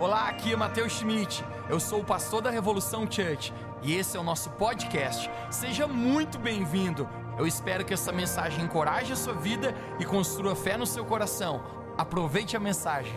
[0.00, 1.44] Olá, aqui é Matheus Schmidt.
[1.68, 5.28] Eu sou o pastor da Revolução Church e esse é o nosso podcast.
[5.50, 7.06] Seja muito bem-vindo.
[7.38, 11.62] Eu espero que essa mensagem encoraje a sua vida e construa fé no seu coração.
[11.98, 13.12] Aproveite a mensagem.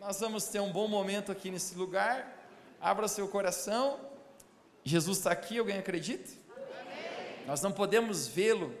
[0.00, 2.26] Nós vamos ter um bom momento aqui nesse lugar.
[2.80, 4.00] Abra seu coração.
[4.82, 6.32] Jesus está aqui, alguém acredita?
[6.56, 7.46] Amém.
[7.46, 8.74] Nós não podemos vê-lo,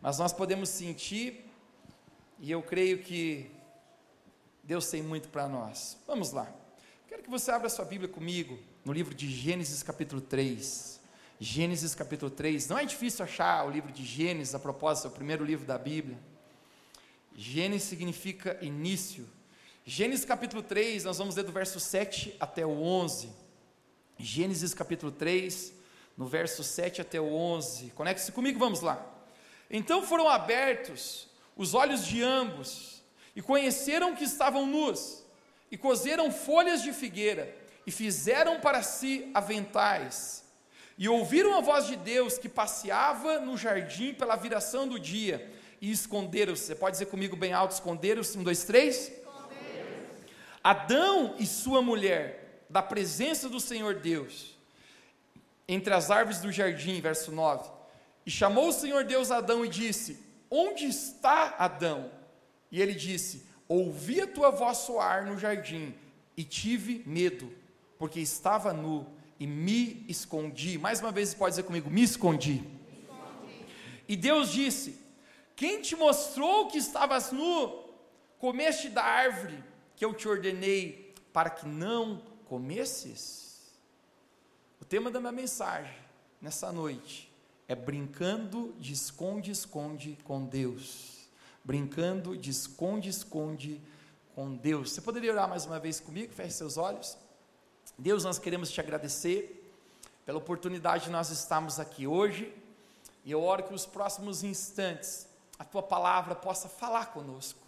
[0.00, 1.51] mas nós podemos sentir
[2.42, 3.48] e eu creio que
[4.64, 5.96] Deus tem muito para nós.
[6.08, 6.52] Vamos lá.
[7.06, 11.00] Quero que você abra sua Bíblia comigo no livro de Gênesis, capítulo 3.
[11.38, 12.66] Gênesis, capítulo 3.
[12.66, 15.78] Não é difícil achar o livro de Gênesis, a propósito, é o primeiro livro da
[15.78, 16.18] Bíblia.
[17.36, 19.24] Gênesis significa início.
[19.84, 23.30] Gênesis, capítulo 3, nós vamos ler do verso 7 até o 11.
[24.18, 25.72] Gênesis, capítulo 3,
[26.16, 27.90] no verso 7 até o 11.
[27.90, 29.00] Conecte-se comigo, vamos lá.
[29.70, 31.30] Então foram abertos
[31.62, 33.02] os olhos de ambos,
[33.34, 35.24] e conheceram que estavam nus,
[35.70, 37.54] e cozeram folhas de figueira,
[37.86, 40.44] e fizeram para si aventais.
[40.98, 45.90] E ouviram a voz de Deus que passeava no jardim pela viração do dia, e
[45.90, 46.66] esconderam-se.
[46.66, 48.36] Você pode dizer comigo bem alto: esconderam-se?
[48.36, 49.12] Um, dois, três.
[50.62, 54.56] Adão e sua mulher, da presença do Senhor Deus,
[55.66, 57.68] entre as árvores do jardim, verso 9.
[58.24, 62.12] E chamou o Senhor Deus Adão e disse: Onde está Adão?
[62.70, 65.94] E ele disse: Ouvi a tua voz soar no jardim
[66.36, 67.50] e tive medo,
[67.98, 69.06] porque estava nu
[69.40, 70.76] e me escondi.
[70.76, 72.60] Mais uma vez, pode dizer comigo: me escondi.
[72.60, 73.66] me escondi.
[74.06, 74.98] E Deus disse:
[75.56, 77.88] Quem te mostrou que estavas nu?
[78.38, 79.64] Comeste da árvore
[79.96, 83.72] que eu te ordenei para que não comesses?
[84.78, 85.96] O tema da minha mensagem
[86.42, 87.31] nessa noite
[87.72, 91.26] é brincando de esconde-esconde com Deus.
[91.64, 93.80] Brincando de esconde-esconde
[94.34, 94.92] com Deus.
[94.92, 96.34] Você poderia orar mais uma vez comigo?
[96.34, 97.16] Feche seus olhos.
[97.96, 99.74] Deus, nós queremos te agradecer
[100.26, 102.54] pela oportunidade de nós estarmos aqui hoje.
[103.24, 105.26] E eu oro que os próximos instantes
[105.58, 107.60] a tua palavra possa falar conosco.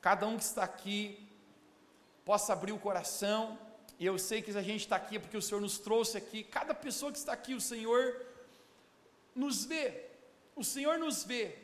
[0.00, 1.28] Cada um que está aqui
[2.24, 3.58] possa abrir o coração.
[3.98, 6.44] E eu sei que a gente está aqui é porque o Senhor nos trouxe aqui.
[6.44, 8.25] Cada pessoa que está aqui, o Senhor
[9.36, 10.06] nos vê,
[10.56, 11.54] o Senhor nos vê.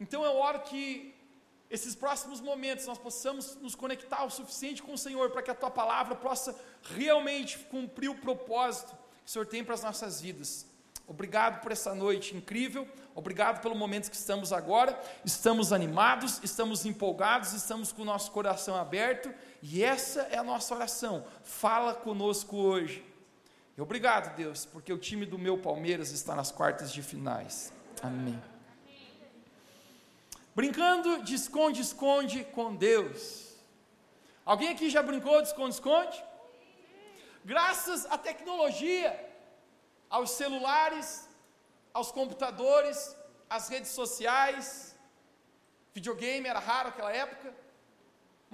[0.00, 1.14] Então eu oro que
[1.70, 5.54] esses próximos momentos nós possamos nos conectar o suficiente com o Senhor para que a
[5.54, 8.90] tua palavra possa realmente cumprir o propósito
[9.24, 10.66] que o Senhor tem para as nossas vidas.
[11.06, 14.98] Obrigado por essa noite incrível, obrigado pelo momento que estamos agora.
[15.24, 20.74] Estamos animados, estamos empolgados, estamos com o nosso coração aberto e essa é a nossa
[20.74, 21.26] oração.
[21.42, 23.13] Fala conosco hoje
[23.76, 27.72] e obrigado, Deus, porque o time do meu Palmeiras está nas quartas de finais.
[28.02, 28.40] Amém.
[30.54, 33.56] Brincando de esconde-esconde com Deus.
[34.46, 36.22] Alguém aqui já brincou de esconde-esconde?
[37.44, 39.10] Graças à tecnologia,
[40.08, 41.28] aos celulares,
[41.92, 43.16] aos computadores,
[43.50, 44.96] às redes sociais,
[45.92, 47.63] videogame era raro naquela época.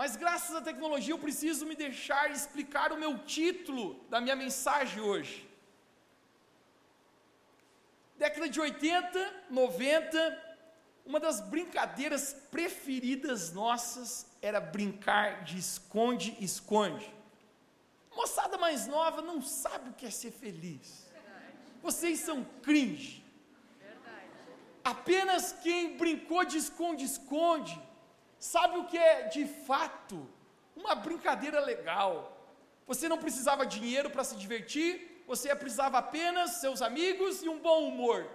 [0.01, 5.03] Mas graças à tecnologia eu preciso me deixar explicar o meu título da minha mensagem
[5.03, 5.47] hoje.
[8.17, 10.57] Década de 80, 90,
[11.05, 17.15] uma das brincadeiras preferidas nossas era brincar de esconde-esconde.
[18.17, 21.13] Moçada mais nova não sabe o que é ser feliz.
[21.83, 23.23] Vocês são cringe.
[24.83, 27.90] Apenas quem brincou de esconde-esconde
[28.41, 30.27] Sabe o que é de fato
[30.75, 32.35] uma brincadeira legal?
[32.87, 37.87] Você não precisava dinheiro para se divertir, você precisava apenas seus amigos e um bom
[37.87, 38.27] humor.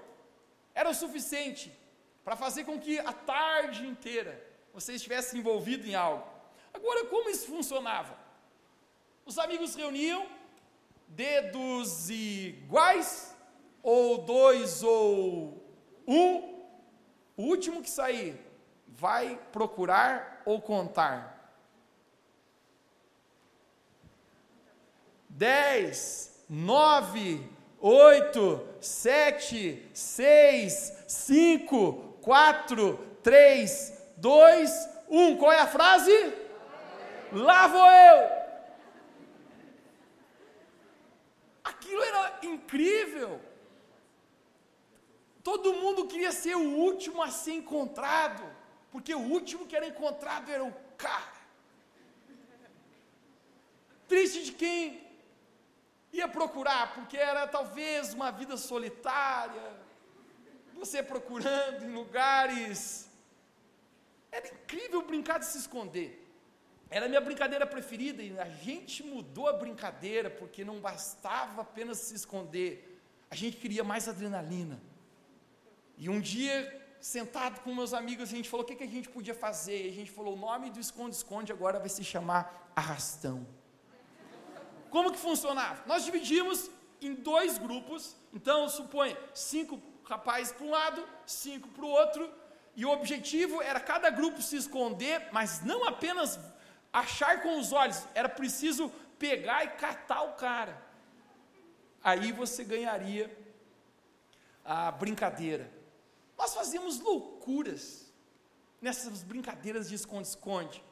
[0.75, 1.75] Era o suficiente
[2.23, 4.39] para fazer com que a tarde inteira
[4.71, 6.29] você estivesse envolvido em algo.
[6.71, 8.15] Agora, como isso funcionava?
[9.25, 10.27] Os amigos reuniam
[11.07, 13.35] dedos iguais,
[13.81, 15.65] ou dois ou
[16.07, 16.63] um,
[17.35, 18.44] o último que sair
[18.97, 21.33] vai procurar ou contar?
[25.27, 27.45] Dez, nove,
[27.79, 34.71] oito, sete, seis, cinco, quatro, três, dois,
[35.09, 35.35] um.
[35.35, 36.33] Qual é a frase?
[37.33, 38.45] Lá vou eu.
[41.65, 43.41] Aquilo era incrível.
[45.43, 48.54] Todo mundo queria ser o último a ser encontrado
[48.95, 51.39] porque o último que era encontrado era o cara.
[54.07, 55.05] Triste de quem
[56.13, 59.67] ia procurar, porque era talvez uma vida solitária,
[60.75, 63.11] você procurando em lugares.
[64.31, 66.09] Era incrível brincar de se esconder.
[66.89, 71.97] Era a minha brincadeira preferida e a gente mudou a brincadeira porque não bastava apenas
[71.97, 72.97] se esconder.
[73.29, 74.79] A gente queria mais adrenalina.
[75.97, 79.07] E um dia, sentado com meus amigos, a gente falou: o que, que a gente
[79.07, 79.85] podia fazer?
[79.85, 83.45] E a gente falou: o nome do esconde-esconde agora vai se chamar Arrastão.
[84.89, 85.83] Como que funcionava?
[85.85, 86.69] Nós dividimos
[86.99, 88.15] em dois grupos.
[88.33, 92.27] Então, suponha, cinco rapazes para um lado, cinco para o outro.
[92.75, 96.39] E o objetivo era cada grupo se esconder, mas não apenas
[96.91, 100.75] achar com os olhos, era preciso pegar e catar o cara.
[102.03, 103.25] Aí você ganharia
[104.63, 105.74] a brincadeira.
[106.37, 108.13] Nós fazíamos loucuras
[108.81, 110.83] nessas brincadeiras de esconde-esconde.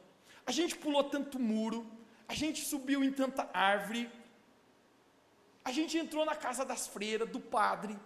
[0.46, 1.86] A gente pulou tanto muro,
[2.28, 4.10] a gente subiu em tanta árvore,
[5.64, 7.98] a gente entrou na casa das freiras, do padre.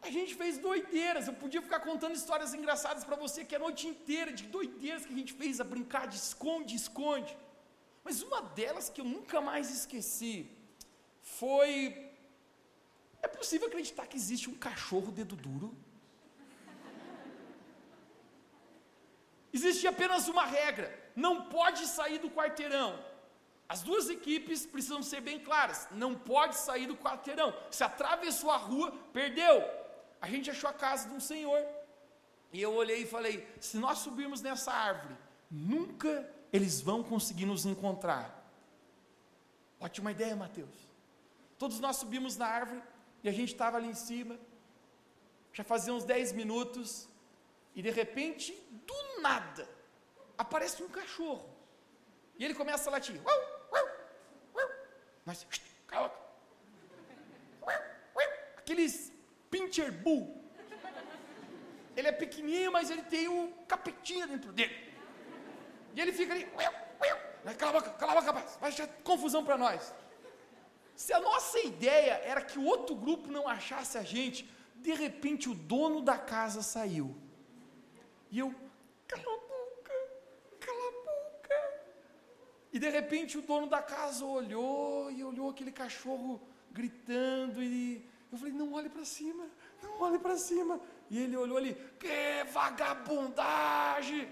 [0.00, 1.26] A gente fez doideiras.
[1.26, 5.12] Eu podia ficar contando histórias engraçadas para você que a noite inteira de doideiras que
[5.12, 7.36] a gente fez a brincar de esconde, esconde.
[8.02, 10.50] Mas uma delas que eu nunca mais esqueci
[11.22, 12.10] foi
[13.20, 15.76] é possível acreditar que existe um cachorro dedo duro?
[19.52, 22.98] Existe apenas uma regra: não pode sair do quarteirão.
[23.68, 27.54] As duas equipes precisam ser bem claras: não pode sair do quarteirão.
[27.70, 29.62] Se atravessou a rua, perdeu.
[30.20, 31.64] A gente achou a casa de um senhor.
[32.52, 35.16] E eu olhei e falei: se nós subirmos nessa árvore,
[35.50, 38.42] nunca eles vão conseguir nos encontrar.
[39.80, 40.92] Ótima ideia, Mateus.
[41.58, 42.82] Todos nós subimos na árvore
[43.22, 44.38] e a gente estava ali em cima.
[45.52, 47.08] Já fazia uns 10 minutos.
[47.74, 48.52] E de repente,
[48.86, 49.68] do nada,
[50.36, 51.48] aparece um cachorro.
[52.38, 53.20] E ele começa a latir.
[53.24, 53.40] Uau,
[53.72, 53.88] uau,
[54.54, 54.70] uau.
[55.24, 55.46] Nós.
[58.56, 59.12] Aqueles
[59.50, 60.40] pincher bull.
[61.96, 64.92] Ele é pequenininho, mas ele tem um capetinho dentro dele.
[65.94, 66.44] E ele fica ali.
[66.54, 67.54] Uau, uau.
[67.58, 68.56] Cala a boca, cala a boca, rapaz.
[68.60, 69.92] Vai achar confusão para nós.
[70.94, 75.48] Se a nossa ideia era que o outro grupo não achasse a gente, de repente
[75.48, 77.16] o dono da casa saiu.
[78.32, 78.48] E eu,
[79.06, 79.92] cala a boca,
[80.58, 81.58] cala a boca.
[82.72, 86.40] E de repente o dono da casa olhou e olhou aquele cachorro
[86.70, 89.44] gritando e eu falei, não olhe para cima,
[89.82, 90.80] não olhe para cima.
[91.10, 94.26] E ele olhou ali, que vagabundagem.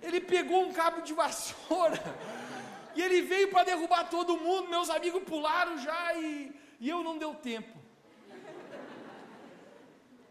[0.00, 2.00] Ele pegou um cabo de vassoura
[2.96, 4.70] e ele veio para derrubar todo mundo.
[4.70, 7.83] Meus amigos pularam já e, e eu não deu tempo.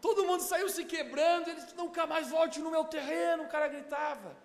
[0.04, 3.68] Todo mundo saiu se quebrando, ele disse, nunca mais volte no meu terreno, o cara
[3.68, 4.36] gritava.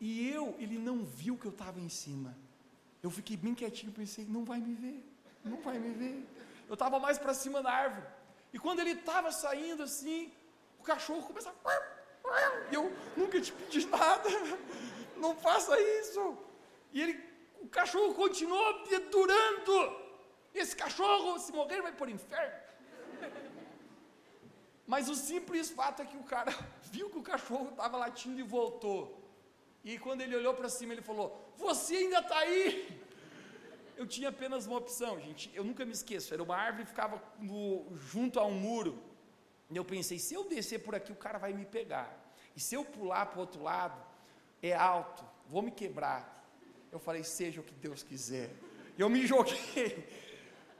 [0.00, 2.34] E eu, ele não viu que eu estava em cima.
[3.02, 5.04] Eu fiquei bem quietinho, pensei, não vai me ver,
[5.44, 6.26] não vai me ver.
[6.66, 8.06] Eu estava mais para cima da árvore.
[8.54, 10.32] E quando ele estava saindo assim,
[10.80, 11.56] o cachorro começava.
[12.70, 14.30] E eu nunca te pedi nada,
[15.18, 16.38] não faça isso.
[16.90, 17.22] E ele,
[17.60, 19.76] o cachorro continuou durando.
[20.54, 22.63] Esse cachorro, se morrer, vai para o inferno.
[24.86, 26.52] Mas o simples fato é que o cara
[26.92, 29.20] viu que o cachorro estava latindo e voltou.
[29.84, 32.88] E quando ele olhou para cima, ele falou: Você ainda está aí?
[33.96, 35.50] Eu tinha apenas uma opção, gente.
[35.54, 36.34] Eu nunca me esqueço.
[36.34, 39.00] Era uma árvore que ficava no, junto a um muro.
[39.70, 42.12] E eu pensei: se eu descer por aqui, o cara vai me pegar.
[42.56, 44.00] E se eu pular para o outro lado,
[44.60, 46.44] é alto, vou me quebrar.
[46.90, 48.50] Eu falei: Seja o que Deus quiser.
[48.98, 50.08] Eu me joguei,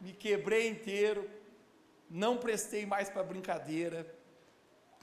[0.00, 1.30] me quebrei inteiro
[2.10, 4.06] não prestei mais para brincadeira.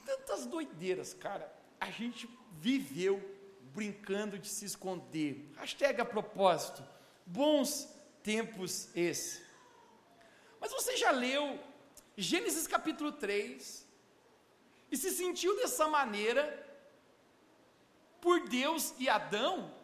[0.04, 1.52] Tantas doideiras, cara.
[1.80, 3.20] A gente viveu
[3.74, 5.50] brincando de se esconder.
[5.56, 6.82] Hashtag a propósito.
[7.24, 7.88] Bons
[8.22, 9.42] tempos esse.
[10.60, 11.58] Mas você já leu
[12.16, 13.86] Gênesis capítulo 3
[14.90, 16.42] e se sentiu dessa maneira
[18.20, 19.74] por Deus e Adão?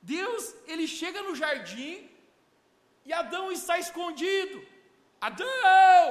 [0.00, 2.10] Deus, ele chega no jardim
[3.04, 4.66] e Adão está escondido.
[5.28, 6.04] Adão!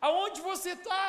[0.00, 1.06] Aonde você está?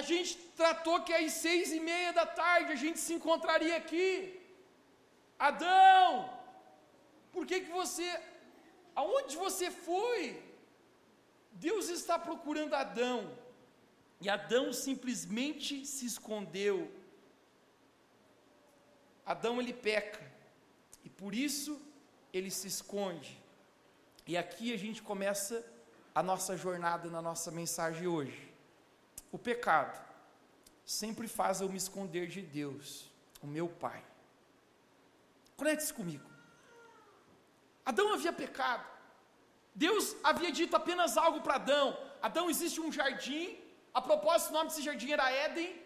[0.00, 4.08] A gente tratou que às seis e meia da tarde a gente se encontraria aqui.
[5.38, 6.06] Adão!
[7.32, 8.06] Por que que você,
[8.94, 10.42] aonde você foi?
[11.52, 13.18] Deus está procurando Adão.
[14.20, 16.76] E Adão simplesmente se escondeu.
[19.24, 20.24] Adão ele peca.
[21.04, 21.80] E por isso
[22.32, 23.41] ele se esconde.
[24.26, 25.64] E aqui a gente começa
[26.14, 28.52] a nossa jornada na nossa mensagem hoje.
[29.30, 30.00] O pecado
[30.84, 33.10] sempre faz eu me esconder de Deus,
[33.42, 34.02] o meu Pai.
[35.56, 36.28] Conecte-se comigo.
[37.84, 38.86] Adão havia pecado.
[39.74, 41.98] Deus havia dito apenas algo para Adão.
[42.20, 43.58] Adão, existe um jardim.
[43.92, 45.82] A propósito, o nome desse jardim era Éden.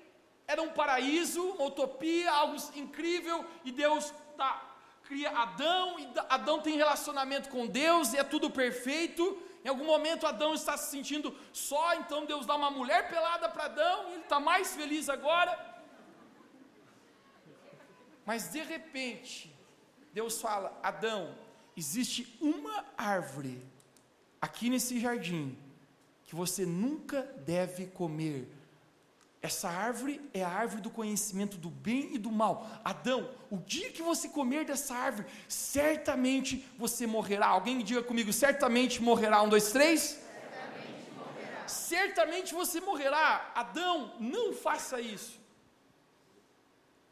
[0.47, 4.66] era um paraíso, uma utopia, algo incrível, e Deus dá,
[5.07, 9.41] cria Adão, e Adão tem relacionamento com Deus, e é tudo perfeito.
[9.65, 13.65] Em algum momento Adão está se sentindo só, então Deus dá uma mulher pelada para
[13.65, 15.75] Adão, e ele está mais feliz agora.
[18.25, 19.55] Mas de repente,
[20.13, 21.37] Deus fala: Adão,
[21.77, 23.63] existe uma árvore
[24.41, 25.57] aqui nesse jardim
[26.25, 28.49] que você nunca deve comer.
[29.47, 32.55] Essa árvore é a árvore do conhecimento do bem e do mal.
[32.93, 37.47] Adão, o dia que você comer dessa árvore, certamente você morrerá.
[37.47, 39.41] Alguém diga comigo, certamente morrerá.
[39.43, 40.01] Um, dois, três.
[40.01, 41.69] Certamente, morrerá.
[41.69, 43.53] certamente você morrerá.
[43.55, 45.39] Adão, não faça isso.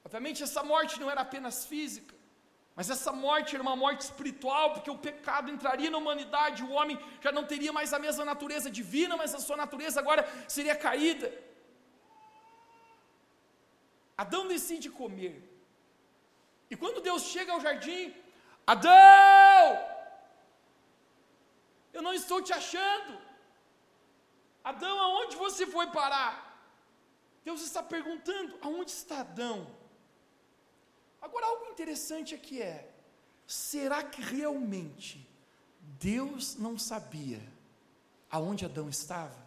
[0.05, 2.17] Obviamente, essa morte não era apenas física,
[2.75, 6.99] mas essa morte era uma morte espiritual, porque o pecado entraria na humanidade, o homem
[7.21, 11.33] já não teria mais a mesma natureza divina, mas a sua natureza agora seria caída.
[14.17, 15.37] Adão decide comer.
[16.71, 18.15] E quando Deus chega ao jardim,
[18.67, 19.69] Adão,
[21.93, 23.21] eu não estou te achando.
[24.63, 26.35] Adão, aonde você foi parar?
[27.45, 29.67] Deus está perguntando: aonde está Adão?
[31.21, 32.91] Agora, algo interessante aqui é:
[33.47, 35.29] será que realmente
[35.81, 37.41] Deus não sabia
[38.31, 39.45] aonde Adão estava?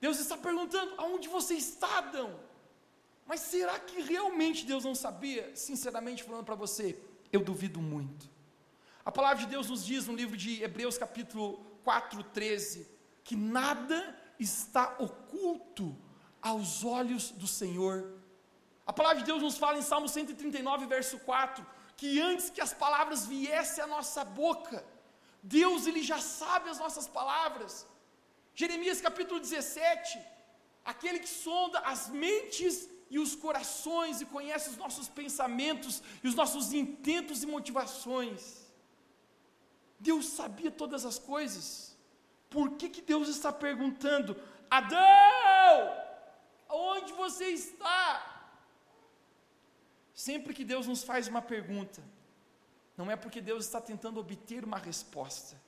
[0.00, 2.47] Deus está perguntando: aonde você está, Adão?
[3.28, 5.54] Mas será que realmente Deus não sabia?
[5.54, 6.98] Sinceramente falando para você,
[7.32, 8.28] eu duvido muito.
[9.04, 11.46] A palavra de Deus nos diz no livro de Hebreus, capítulo
[11.84, 12.88] 4, 13,
[13.22, 13.98] que nada
[14.40, 15.96] está oculto
[16.42, 18.18] aos olhos do Senhor
[18.90, 22.72] a palavra de Deus nos fala em Salmo 139, verso 4, que antes que as
[22.82, 24.78] palavras viessem à nossa boca,
[25.42, 27.86] Deus ele já sabe as nossas palavras.
[28.54, 30.18] Jeremias capítulo 17,
[30.92, 36.34] aquele que sonda as mentes e os corações e conhece os nossos pensamentos e os
[36.34, 38.66] nossos intentos e motivações.
[39.98, 41.96] Deus sabia todas as coisas.
[42.50, 44.36] Por que, que Deus está perguntando,
[44.70, 45.96] Adão,
[46.68, 48.50] onde você está?
[50.14, 52.02] Sempre que Deus nos faz uma pergunta,
[52.96, 55.60] não é porque Deus está tentando obter uma resposta,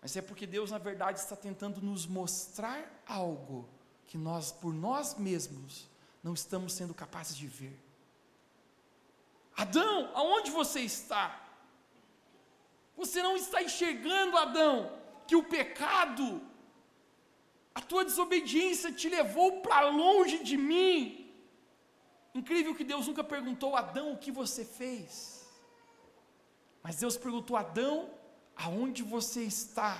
[0.00, 3.68] mas é porque Deus, na verdade, está tentando nos mostrar algo
[4.06, 5.88] que nós, por nós mesmos,
[6.24, 7.78] não estamos sendo capazes de ver.
[9.54, 11.24] Adão, aonde você está?
[12.96, 14.90] Você não está enxergando, Adão,
[15.26, 16.40] que o pecado,
[17.74, 21.30] a tua desobediência te levou para longe de mim.
[22.34, 25.46] Incrível que Deus nunca perguntou a Adão o que você fez.
[26.82, 28.10] Mas Deus perguntou a Adão
[28.56, 29.94] aonde você está.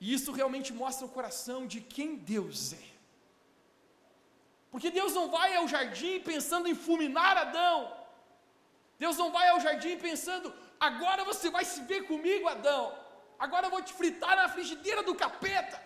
[0.00, 2.89] E isso realmente mostra o coração de quem Deus é.
[4.70, 7.96] Porque Deus não vai ao jardim pensando em fulminar Adão.
[8.98, 12.96] Deus não vai ao jardim pensando, agora você vai se ver comigo, Adão.
[13.38, 15.82] Agora eu vou te fritar na frigideira do capeta.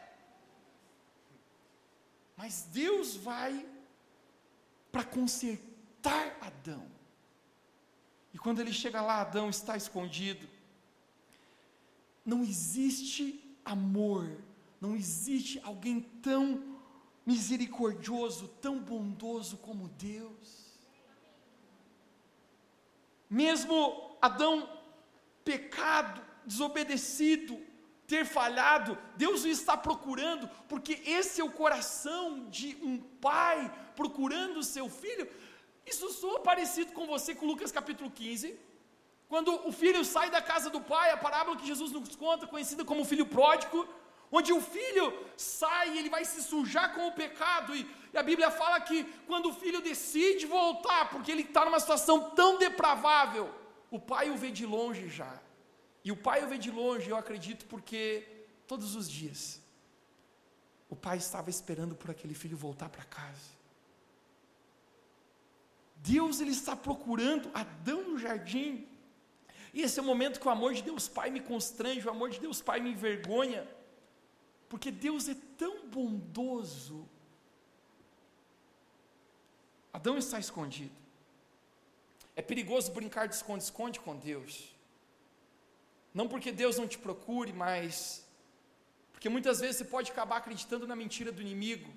[2.37, 3.65] Mas Deus vai
[4.91, 6.85] para consertar Adão.
[8.33, 10.49] E quando ele chega lá, Adão está escondido.
[12.27, 14.29] Não existe amor,
[14.81, 16.74] não existe alguém tão
[17.25, 20.65] misericordioso, tão bondoso como Deus.
[23.29, 24.69] Mesmo Adão
[25.45, 27.59] pecado, desobedecido,
[28.07, 34.59] ter falhado, Deus o está procurando, porque esse é o coração de um pai procurando
[34.59, 35.29] o seu filho.
[35.87, 38.59] Isso soa parecido com você com Lucas capítulo 15,
[39.29, 42.85] quando o filho sai da casa do pai, a parábola que Jesus nos conta, conhecida
[42.85, 43.89] como filho pródigo,
[44.39, 48.51] onde o filho sai ele vai se sujar com o pecado, e, e a Bíblia
[48.61, 48.99] fala que
[49.29, 53.47] quando o filho decide voltar, porque ele está numa situação tão depravável,
[53.91, 55.33] o pai o vê de longe já.
[56.07, 58.03] E o pai o vê de longe, eu acredito, porque
[58.67, 59.43] todos os dias
[60.95, 63.55] o pai estava esperando por aquele filho voltar para casa.
[65.97, 68.87] Deus ele está procurando Adão no jardim.
[69.73, 72.31] E esse é o momento que o amor de Deus Pai me constrange, o amor
[72.31, 73.67] de Deus Pai me envergonha.
[74.75, 77.09] Porque Deus é tão bondoso.
[79.93, 80.97] Adão está escondido.
[82.35, 84.75] É perigoso brincar de esconde-esconde com Deus.
[86.13, 88.27] Não porque Deus não te procure, mas
[89.13, 91.93] porque muitas vezes você pode acabar acreditando na mentira do inimigo,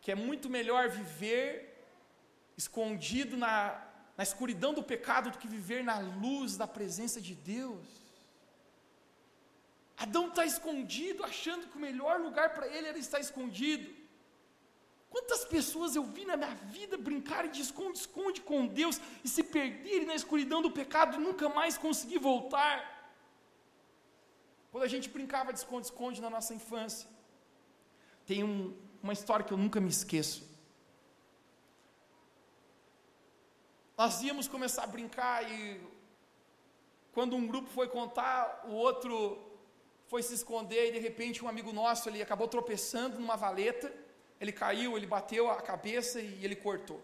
[0.00, 1.86] que é muito melhor viver
[2.56, 3.80] escondido na,
[4.16, 8.05] na escuridão do pecado do que viver na luz da presença de Deus.
[9.96, 13.88] Adão está escondido, achando que o melhor lugar para ele era estar escondido.
[15.08, 20.06] Quantas pessoas eu vi na minha vida brincarem de esconde-esconde com Deus e se perderem
[20.06, 22.74] na escuridão do pecado e nunca mais conseguir voltar?
[24.70, 27.08] Quando a gente brincava de esconde-esconde na nossa infância,
[28.26, 30.44] tem um, uma história que eu nunca me esqueço.
[33.96, 35.80] Nós íamos começar a brincar e
[37.14, 39.45] quando um grupo foi contar, o outro
[40.06, 43.92] foi se esconder e de repente um amigo nosso ele acabou tropeçando numa valeta
[44.40, 47.00] ele caiu, ele bateu a cabeça e ele cortou.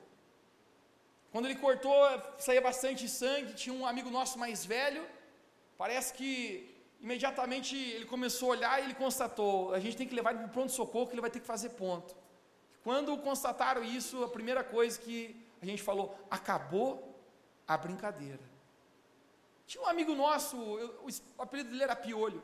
[1.31, 1.97] Quando ele cortou,
[2.39, 3.55] saía bastante sangue.
[3.55, 5.05] Tinha um amigo nosso mais velho.
[5.79, 6.31] Parece que
[7.01, 10.49] imediatamente ele começou a olhar e ele constatou: a gente tem que levar ele para
[10.49, 12.15] o pronto-socorro, que ele vai ter que fazer ponto.
[12.85, 17.19] Quando constataram isso, a primeira coisa que a gente falou: acabou
[17.67, 18.53] a brincadeira.
[19.67, 21.07] Tinha um amigo nosso, eu,
[21.39, 22.43] o apelido dele era Piolho.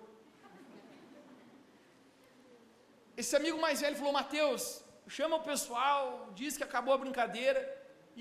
[3.21, 4.63] Esse amigo mais velho falou: Mateus,
[5.17, 6.03] chama o pessoal,
[6.41, 7.61] diz que acabou a brincadeira.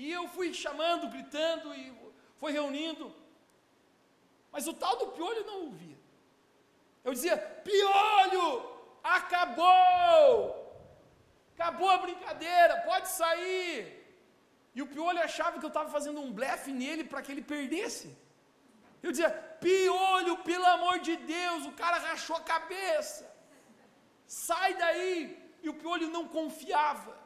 [0.00, 1.84] E eu fui chamando, gritando e
[2.40, 3.06] foi reunindo.
[4.54, 5.98] Mas o tal do piolho não ouvia.
[7.04, 7.36] Eu dizia:
[7.68, 8.48] Piolho,
[9.18, 10.34] acabou!
[11.54, 13.76] Acabou a brincadeira, pode sair.
[14.74, 18.08] E o piolho achava que eu estava fazendo um blefe nele para que ele perdesse.
[19.00, 19.30] Eu dizia:
[19.64, 23.27] Piolho, pelo amor de Deus, o cara rachou a cabeça
[24.28, 25.36] sai daí.
[25.62, 27.18] E o piolho não confiava.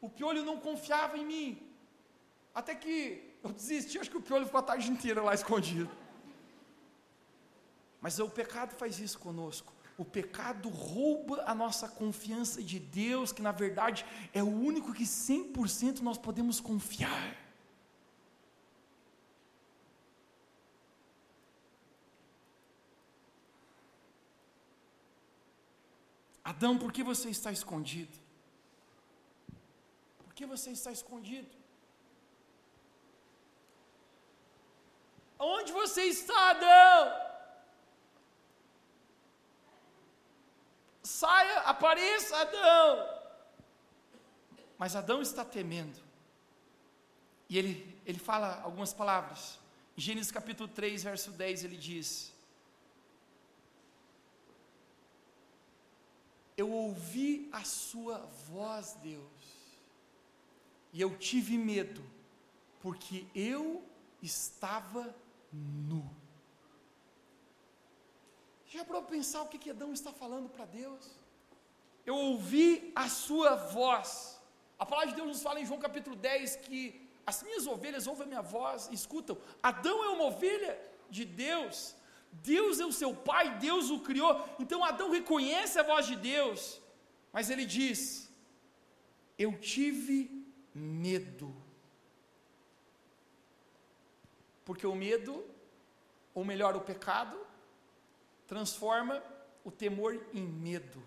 [0.00, 1.62] O piolho não confiava em mim.
[2.54, 5.90] Até que eu desisti, acho que o piolho ficou a tarde inteira lá escondido.
[8.00, 9.72] Mas o pecado faz isso conosco.
[9.96, 15.04] O pecado rouba a nossa confiança de Deus, que na verdade é o único que
[15.04, 17.43] 100% nós podemos confiar.
[26.44, 28.16] Adão, por que você está escondido?
[30.18, 31.48] Por que você está escondido?
[35.38, 37.24] Onde você está, Adão?
[41.02, 43.08] Saia, apareça, Adão.
[44.76, 45.98] Mas Adão está temendo.
[47.48, 49.58] E ele, ele fala algumas palavras.
[49.96, 52.33] Em Gênesis capítulo 3, verso 10, ele diz:
[56.56, 59.44] eu ouvi a sua voz, Deus,
[60.92, 62.04] e eu tive medo,
[62.80, 63.82] porque eu
[64.22, 65.14] estava
[65.52, 66.08] nu.
[68.66, 71.10] Já para pensar o que, que Adão está falando para Deus?
[72.04, 74.40] Eu ouvi a sua voz.
[74.78, 78.24] A palavra de Deus nos fala em João capítulo 10 que as minhas ovelhas ouvem
[78.24, 79.38] a minha voz e escutam.
[79.62, 81.94] Adão é uma ovelha de Deus,
[82.42, 84.32] Deus é o seu pai, Deus o criou.
[84.58, 86.80] Então Adão reconhece a voz de Deus,
[87.32, 88.30] mas ele diz:
[89.38, 90.44] Eu tive
[90.74, 91.54] medo.
[94.64, 95.44] Porque o medo,
[96.34, 97.38] ou melhor, o pecado,
[98.46, 99.22] transforma
[99.62, 101.02] o temor em medo.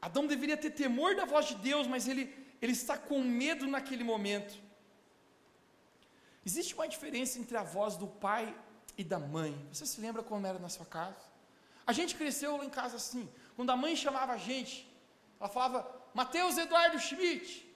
[0.00, 4.02] Adão deveria ter temor da voz de Deus, mas ele, ele está com medo naquele
[4.02, 4.54] momento.
[6.44, 8.56] Existe uma diferença entre a voz do pai
[8.96, 9.54] e da mãe.
[9.72, 11.20] Você se lembra como era na sua casa?
[11.86, 13.28] A gente cresceu lá em casa assim.
[13.54, 14.90] Quando a mãe chamava a gente,
[15.38, 17.66] ela falava Mateus Eduardo Schmidt.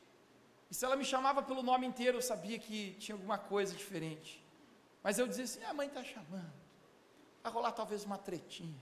[0.70, 4.44] E se ela me chamava pelo nome inteiro, eu sabia que tinha alguma coisa diferente.
[5.02, 6.52] Mas eu dizia assim: a mãe está chamando.
[7.42, 8.80] Vai rolar talvez uma tretinha.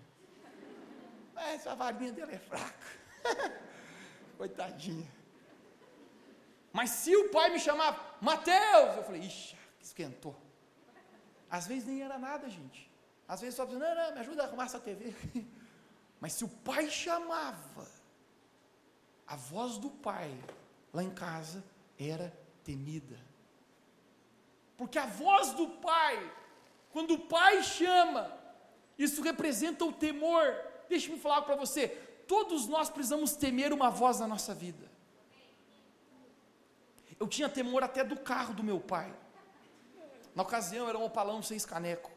[1.35, 2.87] Mas a varinha dela é fraca.
[4.37, 5.11] Coitadinha.
[6.73, 10.37] Mas se o pai me chamava, Mateus, eu falei, ixi, esquentou.
[11.51, 12.91] Às vezes nem era nada, gente.
[13.27, 15.15] Às vezes só dizia, não, não, me ajuda a arrumar essa TV.
[16.21, 17.87] Mas se o pai chamava,
[19.27, 20.33] a voz do pai
[20.93, 21.63] lá em casa
[21.99, 22.33] era
[22.65, 23.19] temida.
[24.77, 26.33] Porque a voz do pai,
[26.91, 28.33] quando o pai chama,
[28.99, 30.57] isso representa o temor.
[30.89, 31.89] Deixe-me falar para você,
[32.27, 34.89] todos nós precisamos temer uma voz na nossa vida.
[37.19, 39.13] Eu tinha temor até do carro do meu pai.
[40.39, 42.13] Na ocasião era um opalão seis caneco.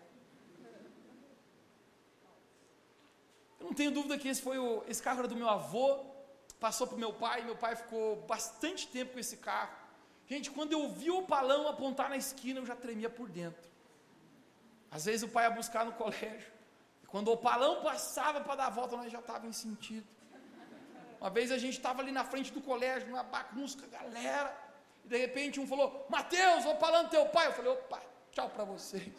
[3.59, 6.05] Eu não tenho dúvida que esse foi o, esse carro era do meu avô,
[6.59, 9.75] passou para o meu pai, meu pai ficou bastante tempo com esse carro.
[10.27, 13.67] Gente, quando eu vi o opalão apontar na esquina, eu já tremia por dentro.
[14.91, 16.51] Às vezes o pai ia buscar no colégio.
[17.03, 20.05] E quando o opalão passava para dar a volta, nós já estávamos em sentido.
[21.19, 24.55] Uma vez a gente estava ali na frente do colégio, numa bagunça, galera.
[25.03, 27.47] E de repente um falou: Mateus, o opalão teu pai.
[27.47, 29.13] Eu falei: opa, Tchau para vocês.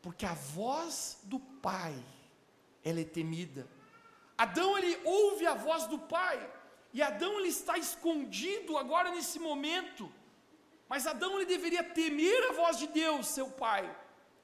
[0.00, 1.94] Porque a voz do Pai,
[2.84, 3.68] ela é temida.
[4.36, 6.50] Adão ele ouve a voz do pai,
[6.92, 10.12] e Adão ele está escondido agora nesse momento.
[10.88, 13.84] Mas Adão ele deveria temer a voz de Deus, seu pai.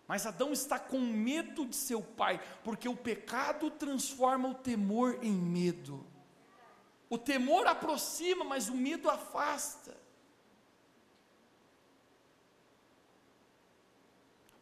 [0.07, 5.33] Mas Adão está com medo de seu pai, porque o pecado transforma o temor em
[5.33, 6.07] medo.
[7.11, 9.94] O temor aproxima, mas o medo afasta.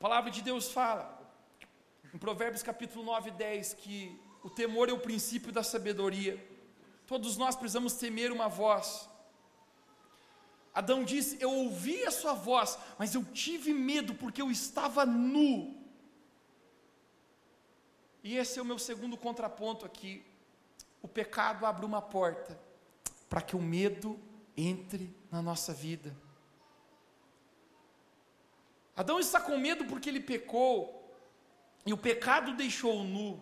[0.07, 1.05] Palavra de Deus fala,
[2.15, 6.35] em Provérbios capítulo 9 e 10, que o temor é o princípio da sabedoria.
[7.09, 9.09] Todos nós precisamos temer uma voz.
[10.73, 15.77] Adão disse: Eu ouvi a sua voz, mas eu tive medo porque eu estava nu.
[18.23, 20.25] E esse é o meu segundo contraponto aqui.
[21.03, 22.57] O pecado abre uma porta
[23.29, 24.17] para que o medo
[24.57, 26.17] entre na nossa vida.
[28.97, 30.75] Adão está com medo porque ele pecou,
[31.85, 33.41] e o pecado deixou nu.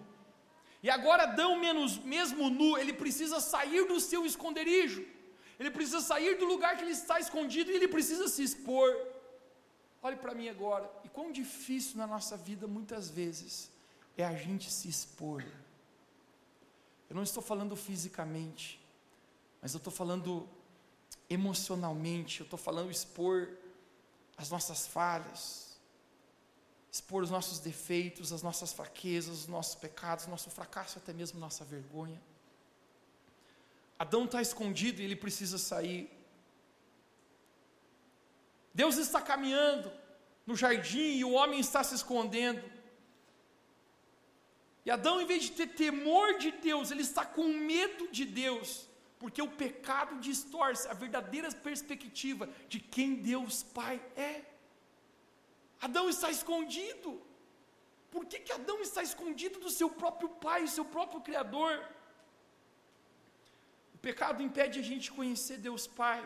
[0.82, 5.14] E agora Adão, menos, mesmo nu, ele precisa sair do seu esconderijo
[5.58, 8.90] ele precisa sair do lugar que ele está escondido e ele precisa se expor.
[10.02, 13.70] Olhe para mim agora, e quão difícil na nossa vida muitas vezes
[14.16, 15.44] é a gente se expor.
[17.08, 18.80] Eu não estou falando fisicamente,
[19.62, 20.46] mas eu estou falando
[21.30, 23.56] emocionalmente, eu estou falando expor
[24.36, 25.78] as nossas falhas,
[26.90, 31.64] expor os nossos defeitos, as nossas fraquezas, os nossos pecados, nosso fracasso, até mesmo nossa
[31.64, 32.20] vergonha.
[33.98, 36.10] Adão está escondido e ele precisa sair.
[38.72, 39.90] Deus está caminhando
[40.46, 42.62] no jardim e o homem está se escondendo.
[44.84, 48.86] E Adão, em vez de ter temor de Deus, ele está com medo de Deus,
[49.24, 54.34] porque o pecado distorce a verdadeira perspectiva de quem Deus Pai é.
[55.86, 57.10] Adão está escondido.
[58.14, 61.72] Por que, que Adão está escondido do seu próprio Pai, do seu próprio Criador?
[64.06, 66.22] pecado impede a gente conhecer Deus Pai.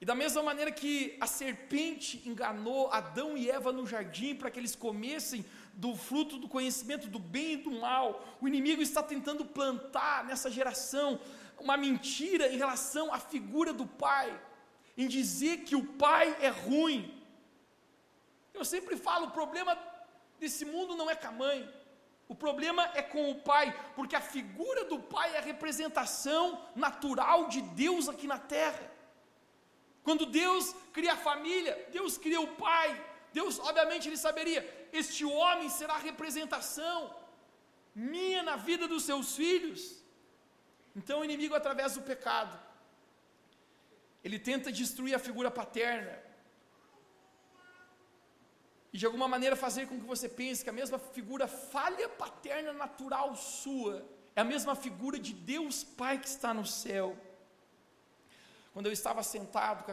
[0.00, 0.94] E da mesma maneira que
[1.26, 5.44] a serpente enganou Adão e Eva no jardim para que eles comessem
[5.76, 10.50] do fruto do conhecimento do bem e do mal, o inimigo está tentando plantar nessa
[10.50, 11.20] geração
[11.58, 14.40] uma mentira em relação à figura do pai,
[14.96, 17.22] em dizer que o pai é ruim.
[18.52, 19.76] Eu sempre falo: o problema
[20.38, 21.68] desse mundo não é com a mãe,
[22.28, 27.48] o problema é com o pai, porque a figura do pai é a representação natural
[27.48, 28.90] de Deus aqui na terra.
[30.02, 32.88] Quando Deus cria a família, Deus cria o pai.
[33.32, 34.62] Deus, obviamente, ele saberia:
[35.02, 36.98] este homem será a representação
[37.94, 39.82] minha na vida dos seus filhos.
[40.98, 42.54] Então, o inimigo, através do pecado,
[44.22, 46.14] ele tenta destruir a figura paterna,
[48.94, 52.72] e de alguma maneira fazer com que você pense que a mesma figura falha paterna
[52.72, 57.16] natural sua é a mesma figura de Deus Pai que está no céu.
[58.72, 59.84] Quando eu estava sentado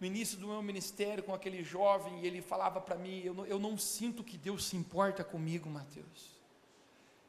[0.00, 3.46] no início do meu ministério com aquele jovem e ele falava para mim: eu não,
[3.46, 6.38] eu não sinto que Deus se importa comigo, Mateus.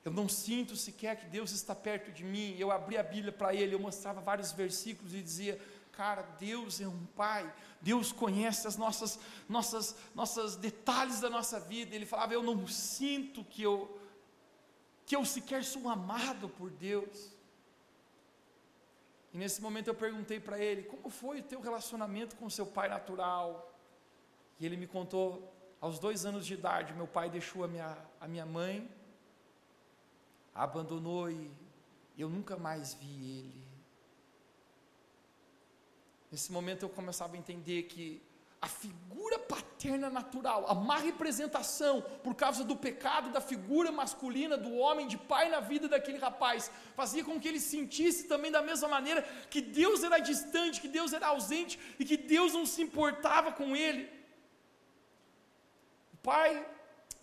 [0.06, 2.56] Eu não sinto sequer que Deus está perto de mim.
[2.58, 5.60] Eu abri a Bíblia para ele, eu mostrava vários versículos e dizia:
[5.92, 7.52] Cara, Deus é um Pai,
[7.82, 11.96] Deus conhece as nossas, nossas, nossas detalhes da nossa vida.
[11.96, 14.00] Ele falava: Eu não sinto que eu,
[15.06, 17.39] que eu sequer sou amado por Deus.
[19.34, 22.90] E nesse momento eu perguntei para ele: Como foi o teu relacionamento com seu pai
[22.90, 23.74] natural?
[24.60, 28.28] E ele me contou: aos dois anos de idade, meu pai deixou a minha, a
[28.28, 28.90] minha mãe,
[30.54, 31.50] a abandonou e
[32.18, 33.70] eu nunca mais vi ele.
[36.32, 38.22] Nesse momento eu começava a entender que
[38.62, 44.74] a figura paterna natural, a má representação por causa do pecado da figura masculina do
[44.76, 48.88] homem de pai na vida daquele rapaz, fazia com que ele sentisse também da mesma
[48.88, 53.52] maneira que Deus era distante, que Deus era ausente e que Deus não se importava
[53.54, 54.10] com ele.
[56.14, 56.66] O pai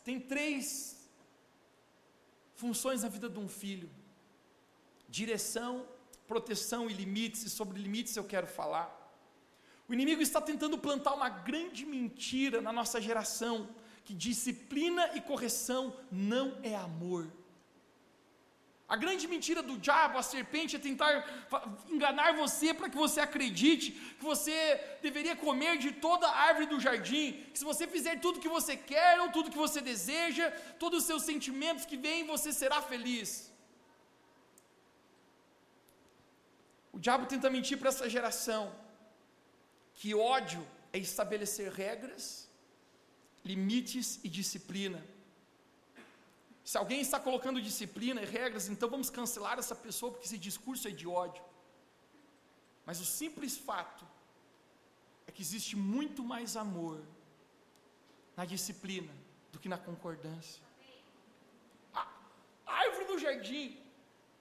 [0.03, 0.97] tem três
[2.55, 3.91] funções na vida de um filho:
[5.07, 5.87] direção,
[6.27, 9.06] proteção e limites, e sobre limites eu quero falar.
[9.89, 13.69] O inimigo está tentando plantar uma grande mentira na nossa geração,
[14.05, 17.31] que disciplina e correção não é amor.
[18.89, 21.11] A grande mentira do diabo, a serpente, é tentar
[21.89, 24.57] enganar você para que você acredite que você
[25.03, 28.77] deveria comer de toda a árvore do jardim, que se você fizer tudo que você
[28.77, 33.53] quer ou tudo que você deseja, todos os seus sentimentos que vêm, você será feliz.
[36.93, 38.86] O diabo tenta mentir para essa geração
[39.97, 42.49] que ódio é estabelecer regras,
[43.45, 45.01] limites e disciplina.
[46.71, 50.89] Se alguém está colocando disciplina e regras, então vamos cancelar essa pessoa porque esse discurso
[50.89, 51.43] é de ódio.
[52.85, 54.05] Mas o simples fato
[55.27, 57.01] é que existe muito mais amor
[58.37, 59.13] na disciplina
[59.53, 60.63] do que na concordância.
[61.95, 62.07] A,
[62.67, 63.81] árvore do jardim,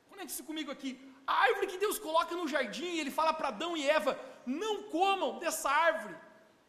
[0.10, 0.92] conecte-se comigo aqui.
[1.26, 5.40] A árvore que Deus coloca no jardim, ele fala para Adão e Eva: não comam
[5.40, 6.16] dessa árvore.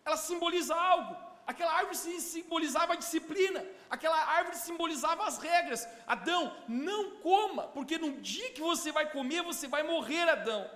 [0.05, 1.17] Ela simboliza algo.
[1.47, 5.87] Aquela árvore simbolizava a disciplina, aquela árvore simbolizava as regras.
[6.05, 10.69] Adão, não coma, porque no dia que você vai comer, você vai morrer, Adão.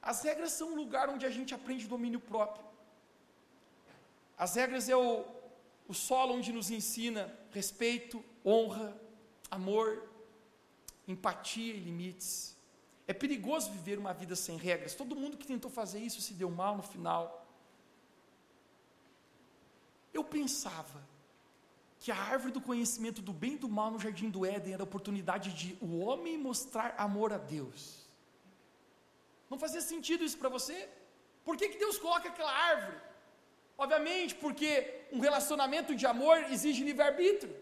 [0.00, 2.64] As regras são um lugar onde a gente aprende domínio próprio.
[4.38, 5.24] As regras é o,
[5.88, 8.96] o solo onde nos ensina respeito, honra,
[9.50, 10.08] amor,
[11.06, 12.56] empatia e limites.
[13.10, 14.94] É perigoso viver uma vida sem regras.
[15.00, 17.22] Todo mundo que tentou fazer isso se deu mal no final.
[20.18, 21.00] Eu pensava
[22.02, 24.84] que a árvore do conhecimento do bem e do mal no jardim do Éden era
[24.84, 27.82] a oportunidade de o homem mostrar amor a Deus.
[29.50, 30.76] Não fazia sentido isso para você?
[31.46, 32.98] Por que, que Deus coloca aquela árvore?
[33.76, 34.68] Obviamente, porque
[35.16, 37.52] um relacionamento de amor exige livre-arbítrio.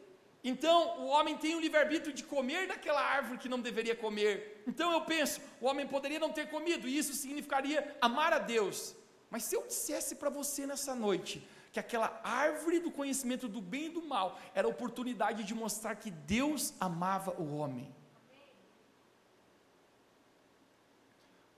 [0.43, 4.63] Então, o homem tem o livre-arbítrio de comer daquela árvore que não deveria comer.
[4.67, 8.95] Então, eu penso, o homem poderia não ter comido, e isso significaria amar a Deus.
[9.31, 13.87] Mas se eu dissesse para você nessa noite, que aquela árvore do conhecimento do bem
[13.87, 17.95] e do mal era a oportunidade de mostrar que Deus amava o homem.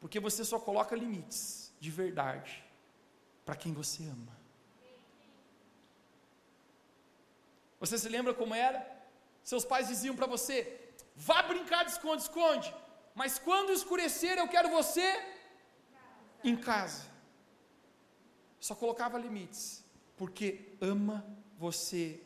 [0.01, 2.65] Porque você só coloca limites de verdade
[3.45, 4.40] para quem você ama.
[7.81, 8.79] Você se lembra como era?
[9.43, 12.73] Seus pais diziam para você: vá brincar de esconde-esconde,
[13.15, 15.09] mas quando escurecer eu quero você
[16.45, 17.09] em casa.
[18.61, 19.83] Só colocava limites,
[20.17, 22.23] porque ama você.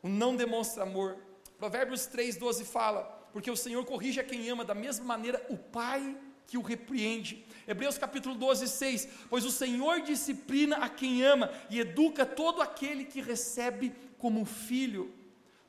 [0.00, 1.18] O não demonstra amor.
[1.58, 6.16] Provérbios 3,12 fala: porque o Senhor corrige a quem ama, da mesma maneira o Pai
[6.48, 7.44] que o repreende.
[7.66, 9.08] Hebreus capítulo 12, 6.
[9.28, 15.14] Pois o Senhor disciplina a quem ama e educa todo aquele que recebe como filho.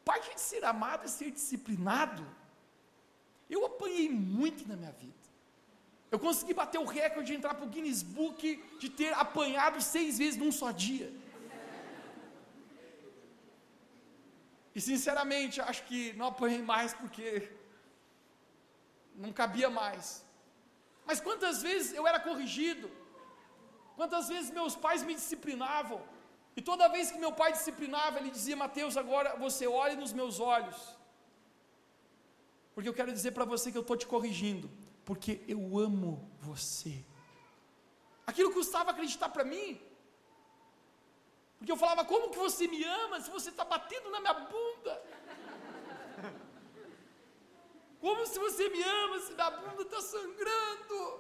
[0.05, 2.25] Parte de ser amado é ser disciplinado.
[3.49, 5.13] Eu apanhei muito na minha vida.
[6.09, 10.17] Eu consegui bater o recorde de entrar para o Guinness Book de ter apanhado seis
[10.17, 11.11] vezes num só dia.
[14.73, 17.51] E sinceramente, acho que não apanhei mais porque
[19.13, 20.28] não cabia mais.
[21.09, 22.87] Mas quantas vezes eu era corrigido,
[23.97, 25.99] quantas vezes meus pais me disciplinavam,
[26.57, 30.39] e toda vez que meu pai disciplinava, ele dizia: Mateus, agora você olhe nos meus
[30.39, 30.79] olhos,
[32.73, 34.69] porque eu quero dizer para você que eu estou te corrigindo,
[35.09, 36.11] porque eu amo
[36.49, 36.95] você.
[38.31, 39.81] Aquilo custava acreditar para mim,
[41.57, 44.93] porque eu falava: Como que você me ama se você está batendo na minha bunda?
[48.01, 51.19] Como se você me ama, se minha bunda está sangrando.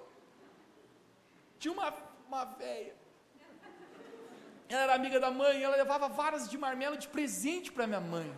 [1.59, 1.93] Tinha uma,
[2.27, 2.95] uma velha.
[4.69, 8.31] Ela era amiga da mãe, ela levava varas de marmelo de presente para minha mãe.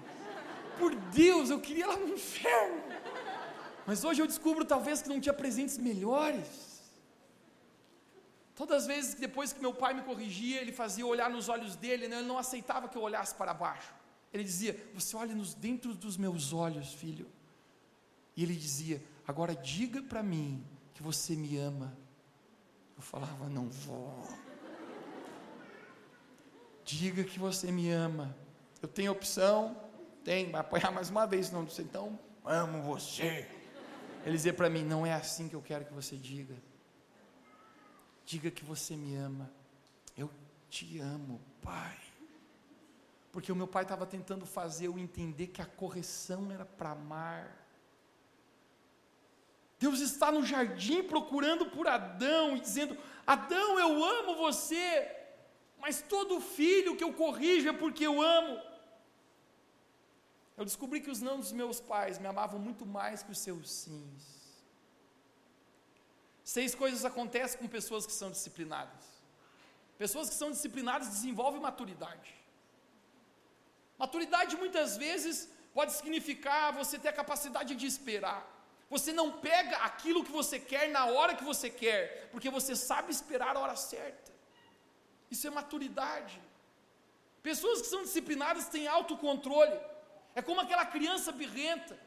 [0.79, 2.81] Por Deus, eu queria ela no inferno.
[3.85, 6.71] Mas hoje eu descubro talvez que não tinha presentes melhores.
[8.55, 11.75] Todas as vezes que depois que meu pai me corrigia, ele fazia olhar nos olhos
[11.75, 12.17] dele, né?
[12.19, 13.93] ele não aceitava que eu olhasse para baixo.
[14.33, 17.27] Ele dizia: Você olha nos dentro dos meus olhos, filho.
[18.35, 21.97] E ele dizia: Agora diga para mim que você me ama.
[22.95, 24.27] Eu falava: Não vou.
[26.83, 28.35] Diga que você me ama.
[28.81, 29.77] Eu tenho opção?
[30.23, 31.85] Tem, vai apanhar mais uma vez, não sei.
[31.85, 33.47] Então, amo você.
[34.25, 36.55] Ele dizia para mim: Não é assim que eu quero que você diga.
[38.25, 39.51] Diga que você me ama.
[40.17, 40.29] Eu
[40.69, 41.97] te amo, Pai.
[43.31, 47.60] Porque o meu pai estava tentando fazer eu entender que a correção era para amar.
[49.83, 54.85] Deus está no jardim procurando por Adão e dizendo: Adão, eu amo você,
[55.79, 58.61] mas todo filho que eu corrijo é porque eu amo.
[60.55, 63.71] Eu descobri que os não dos meus pais me amavam muito mais que os seus
[63.71, 64.25] sims.
[66.43, 69.03] Seis coisas acontecem com pessoas que são disciplinadas.
[69.97, 72.31] Pessoas que são disciplinadas desenvolvem maturidade.
[73.97, 78.60] Maturidade muitas vezes pode significar você ter a capacidade de esperar.
[78.93, 83.09] Você não pega aquilo que você quer na hora que você quer, porque você sabe
[83.17, 84.29] esperar a hora certa.
[85.33, 86.37] Isso é maturidade.
[87.41, 89.79] Pessoas que são disciplinadas têm autocontrole.
[90.35, 91.97] É como aquela criança birrenta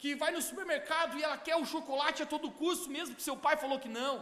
[0.00, 3.36] que vai no supermercado e ela quer o chocolate a todo custo, mesmo que seu
[3.36, 4.14] pai falou que não.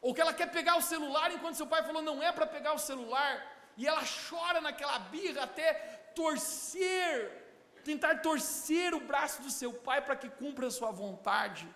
[0.00, 2.72] Ou que ela quer pegar o celular enquanto seu pai falou não é para pegar
[2.72, 3.32] o celular.
[3.76, 5.74] E ela chora naquela birra até
[6.14, 7.39] torcer
[7.84, 11.68] tentar torcer o braço do seu pai para que cumpra a sua vontade.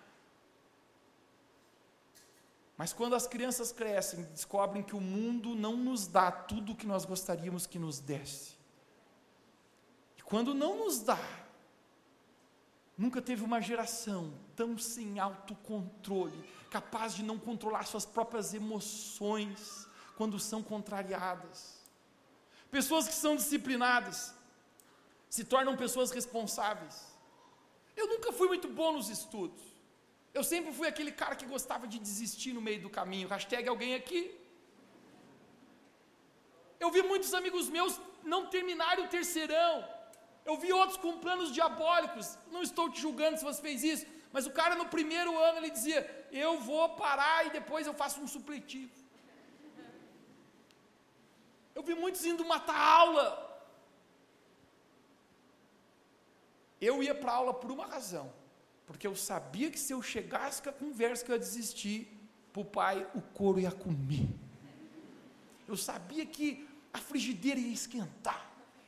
[2.76, 6.86] Mas quando as crianças crescem, descobrem que o mundo não nos dá tudo o que
[6.86, 8.56] nós gostaríamos que nos desse.
[10.18, 11.18] E quando não nos dá,
[12.98, 19.86] nunca teve uma geração tão sem autocontrole, capaz de não controlar suas próprias emoções
[20.16, 21.80] quando são contrariadas.
[22.72, 24.33] Pessoas que são disciplinadas
[25.34, 26.96] se tornam pessoas responsáveis.
[28.00, 29.62] Eu nunca fui muito bom nos estudos.
[30.38, 33.32] Eu sempre fui aquele cara que gostava de desistir no meio do caminho.
[33.34, 34.22] Hashtag alguém aqui.
[36.84, 37.94] Eu vi muitos amigos meus
[38.32, 39.76] não terminarem o terceirão.
[40.50, 42.26] Eu vi outros com planos diabólicos.
[42.54, 44.06] Não estou te julgando se você fez isso.
[44.34, 46.00] Mas o cara no primeiro ano ele dizia:
[46.44, 48.94] Eu vou parar e depois eu faço um supletivo.
[51.78, 53.26] Eu vi muitos indo matar aula.
[56.88, 58.26] Eu ia para aula por uma razão
[58.86, 61.98] porque eu sabia que se eu chegasse com a conversa que eu ia desistir,
[62.52, 64.26] para o pai o couro ia comer.
[65.66, 66.48] Eu sabia que
[66.92, 68.42] a frigideira ia esquentar.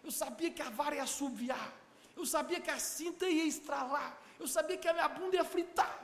[0.04, 1.68] Eu sabia que a vara ia assoviar.
[2.14, 4.10] Eu sabia que a cinta ia estralar.
[4.38, 5.94] Eu sabia que a minha bunda ia fritar.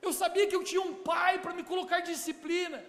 [0.00, 2.82] Eu sabia que eu tinha um pai para me colocar disciplina.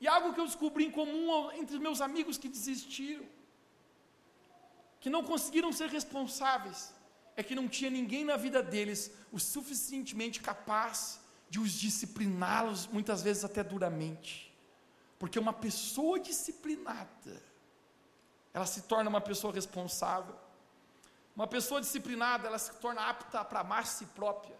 [0.00, 3.24] E algo que eu descobri em comum entre meus amigos que desistiram,
[5.04, 6.90] que não conseguiram ser responsáveis,
[7.36, 13.20] é que não tinha ninguém na vida deles o suficientemente capaz de os discipliná-los, muitas
[13.20, 14.50] vezes até duramente.
[15.18, 17.42] Porque uma pessoa disciplinada,
[18.54, 20.36] ela se torna uma pessoa responsável.
[21.36, 24.56] Uma pessoa disciplinada, ela se torna apta para amar si própria.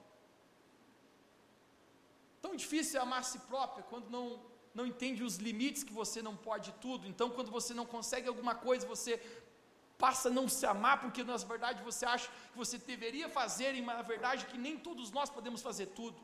[2.43, 4.39] Tão difícil é amar si própria quando não,
[4.75, 7.09] não entende os limites que você não pode tudo.
[7.09, 9.19] Então, quando você não consegue alguma coisa, você
[9.99, 13.81] passa a não se amar, porque na verdade você acha que você deveria fazer, e
[13.81, 16.21] na verdade que nem todos nós podemos fazer tudo.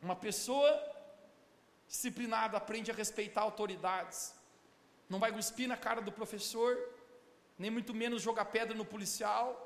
[0.00, 0.70] Uma pessoa
[1.86, 4.34] disciplinada aprende a respeitar autoridades,
[5.08, 6.76] não vai cuspir na cara do professor,
[7.58, 9.64] nem muito menos jogar pedra no policial,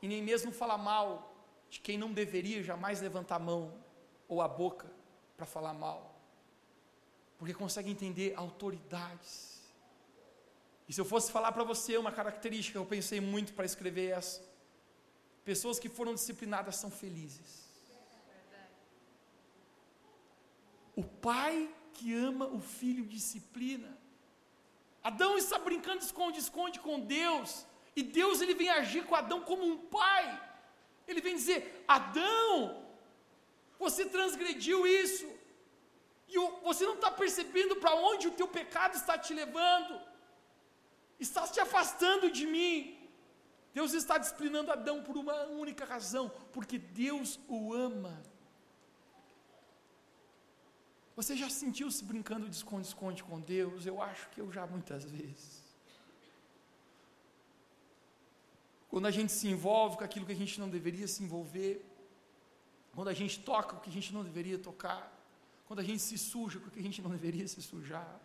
[0.00, 1.34] e nem mesmo falar mal
[1.70, 3.72] de quem não deveria jamais levantar a mão
[4.28, 4.90] ou a boca
[5.36, 6.14] para falar mal,
[7.38, 9.61] porque consegue entender autoridades
[10.88, 14.42] e se eu fosse falar para você uma característica, eu pensei muito para escrever essa.
[15.44, 17.62] Pessoas que foram disciplinadas são felizes.
[20.94, 23.90] O pai que ama o filho disciplina.
[25.02, 27.66] Adão está brincando esconde-esconde com Deus.
[27.96, 30.26] E Deus ele vem agir com Adão como um pai.
[31.06, 32.86] Ele vem dizer: Adão,
[33.78, 35.26] você transgrediu isso.
[36.28, 40.11] E você não está percebendo para onde o teu pecado está te levando
[41.18, 42.98] está se afastando de mim.
[43.72, 48.22] Deus está disciplinando Adão por uma única razão, porque Deus o ama.
[51.16, 53.86] Você já sentiu-se brincando de esconde-esconde com Deus?
[53.86, 55.62] Eu acho que eu já muitas vezes.
[58.88, 61.82] Quando a gente se envolve com aquilo que a gente não deveria se envolver,
[62.94, 65.10] quando a gente toca o que a gente não deveria tocar,
[65.66, 68.20] quando a gente se suja com o que a gente não deveria se sujar.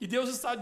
[0.00, 0.52] E Deus está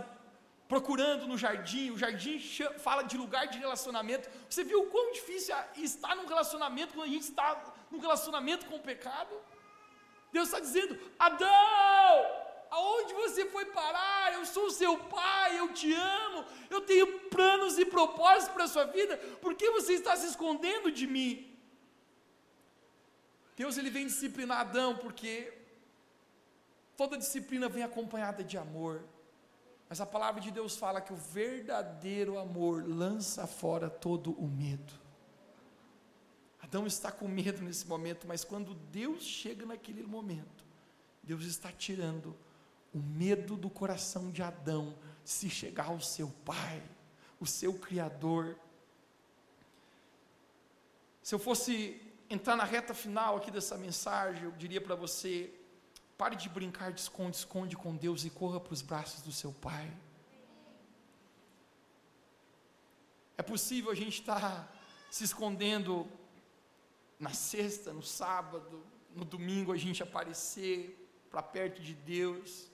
[0.68, 2.38] procurando no jardim, o jardim
[2.78, 4.28] fala de lugar de relacionamento.
[4.48, 7.48] Você viu o quão difícil é estar num relacionamento quando a gente está
[7.90, 9.34] num relacionamento com o pecado?
[10.32, 12.14] Deus está dizendo: Adão,
[12.70, 14.34] aonde você foi parar?
[14.34, 18.84] Eu sou seu pai, eu te amo, eu tenho planos e propósitos para a sua
[18.84, 21.52] vida, por que você está se escondendo de mim?
[23.56, 25.52] Deus ele vem disciplinar Adão porque
[26.96, 29.02] toda disciplina vem acompanhada de amor.
[29.88, 34.92] Mas a palavra de Deus fala que o verdadeiro amor lança fora todo o medo.
[36.60, 40.64] Adão está com medo nesse momento, mas quando Deus chega naquele momento,
[41.22, 42.36] Deus está tirando
[42.92, 46.82] o medo do coração de Adão se chegar ao seu pai,
[47.38, 48.56] o seu Criador.
[51.22, 55.52] Se eu fosse entrar na reta final aqui dessa mensagem, eu diria para você:
[56.16, 59.92] Pare de brincar de esconde-esconde com Deus e corra para os braços do seu Pai.
[63.36, 64.68] É possível a gente estar tá
[65.10, 66.06] se escondendo
[67.18, 68.82] na sexta, no sábado,
[69.14, 70.76] no domingo a gente aparecer
[71.30, 72.70] para perto de Deus.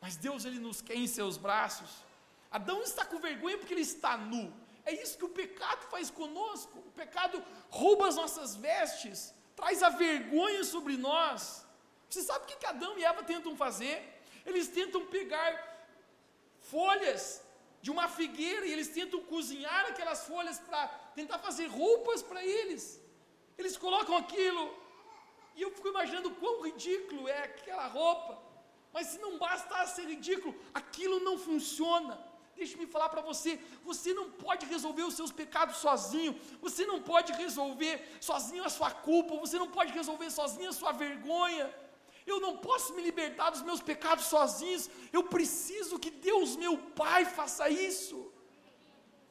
[0.00, 2.04] Mas Deus ele nos quer em seus braços.
[2.50, 4.52] Adão está com vergonha porque ele está nu.
[4.84, 6.78] É isso que o pecado faz conosco.
[6.78, 11.66] O pecado rouba as nossas vestes, traz a vergonha sobre nós.
[12.08, 13.96] Você sabe o que Adão e Eva tentam fazer?
[14.46, 15.50] Eles tentam pegar
[16.72, 17.42] folhas
[17.84, 20.86] de uma figueira e eles tentam cozinhar aquelas folhas para
[21.18, 23.00] tentar fazer roupas para eles.
[23.56, 24.64] Eles colocam aquilo
[25.56, 28.34] e eu fico imaginando quão ridículo é aquela roupa.
[28.92, 32.14] Mas se não basta ser ridículo, aquilo não funciona.
[32.56, 37.32] Deixe-me falar para você: você não pode resolver os seus pecados sozinho, você não pode
[37.32, 41.66] resolver sozinho a sua culpa, você não pode resolver sozinho a sua vergonha.
[42.28, 47.24] Eu não posso me libertar dos meus pecados sozinhos, eu preciso que Deus, meu Pai,
[47.24, 48.18] faça isso.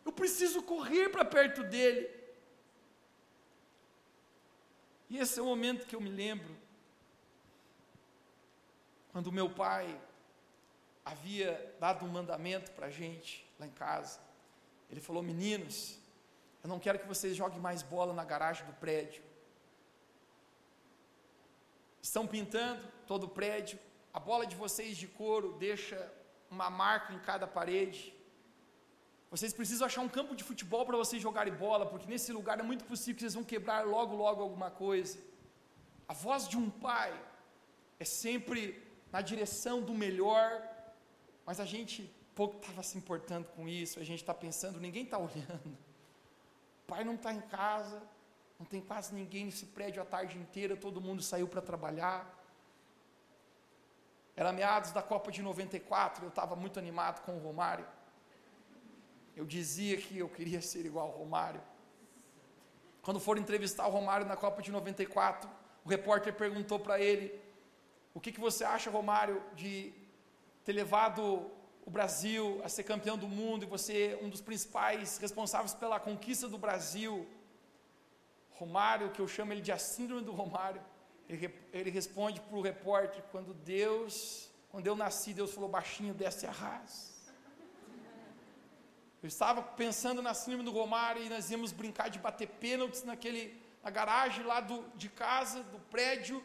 [0.05, 2.09] Eu preciso correr para perto dEle.
[5.09, 6.55] E esse é o momento que eu me lembro
[9.11, 9.99] quando meu pai
[11.03, 14.19] havia dado um mandamento para a gente lá em casa.
[14.89, 15.97] Ele falou: Meninos,
[16.63, 19.23] eu não quero que vocês joguem mais bola na garagem do prédio.
[22.07, 23.77] Estão pintando todo o prédio,
[24.13, 25.97] a bola de vocês de couro deixa
[26.49, 28.01] uma marca em cada parede.
[29.29, 32.63] Vocês precisam achar um campo de futebol para vocês jogarem bola, porque nesse lugar é
[32.63, 35.17] muito possível que vocês vão quebrar logo, logo alguma coisa.
[36.07, 37.13] A voz de um pai
[37.99, 38.81] é sempre
[39.11, 40.49] na direção do melhor,
[41.45, 45.17] mas a gente pouco estava se importando com isso, a gente está pensando, ninguém está
[45.27, 45.77] olhando.
[46.83, 48.01] O pai não está em casa,
[48.59, 52.33] não tem quase ninguém nesse prédio a tarde inteira, todo mundo saiu para trabalhar.
[54.35, 57.85] Era meados da Copa de 94, eu estava muito animado com o Romário.
[59.35, 61.61] Eu dizia que eu queria ser igual ao Romário.
[63.03, 65.49] Quando foram entrevistar o Romário na Copa de 94,
[65.85, 67.39] o repórter perguntou para ele
[68.13, 69.93] o que, que você acha, Romário, de
[70.65, 71.51] ter levado
[71.85, 76.47] o Brasil a ser campeão do mundo e você um dos principais responsáveis pela conquista
[76.49, 77.25] do Brasil?
[78.59, 80.81] Romário, que eu chamo ele de a síndrome do Romário,
[81.29, 86.45] ele, ele responde para o repórter: quando Deus, quando eu nasci, Deus falou baixinho, desce
[86.47, 87.17] a rasa.
[89.21, 93.61] Eu estava pensando na síndrome do Romário e nós íamos brincar de bater pênaltis naquele,
[93.83, 96.43] na garagem lá do, de casa, do prédio.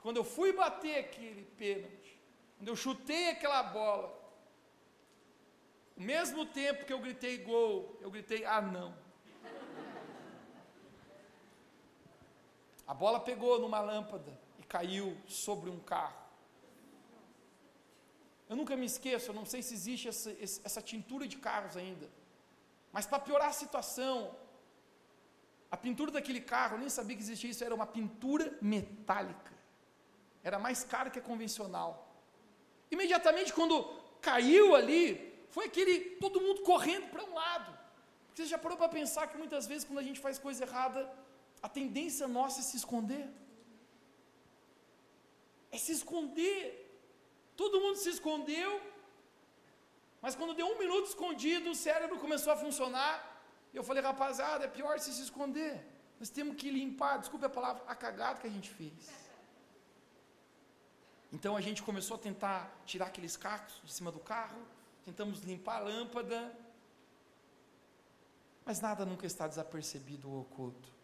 [0.00, 2.18] Quando eu fui bater aquele pênalti,
[2.56, 4.08] quando eu chutei aquela bola,
[5.96, 9.05] o mesmo tempo que eu gritei gol, eu gritei ah não.
[12.86, 16.24] A bola pegou numa lâmpada e caiu sobre um carro.
[18.48, 20.30] Eu nunca me esqueço, eu não sei se existe essa,
[20.68, 22.08] essa tintura de carros ainda.
[22.92, 24.36] Mas para piorar a situação,
[25.70, 29.56] a pintura daquele carro, eu nem sabia que existia isso, era uma pintura metálica
[30.48, 31.90] era mais caro que a convencional.
[32.96, 33.74] Imediatamente quando
[34.28, 35.04] caiu ali,
[35.54, 37.70] foi aquele todo mundo correndo para um lado.
[38.32, 41.00] Você já parou para pensar que muitas vezes quando a gente faz coisa errada,
[41.62, 43.26] a tendência nossa é se esconder?
[45.70, 46.58] É se esconder.
[47.56, 48.80] Todo mundo se escondeu,
[50.20, 53.14] mas quando deu um minuto escondido, o cérebro começou a funcionar.
[53.72, 55.74] E eu falei, rapaziada, é pior se se esconder.
[56.18, 59.26] Nós temos que limpar, desculpe a palavra, a cagada que a gente fez.
[61.32, 64.60] Então a gente começou a tentar tirar aqueles cacos de cima do carro,
[65.04, 66.56] tentamos limpar a lâmpada,
[68.64, 70.95] mas nada nunca está desapercebido ou oculto.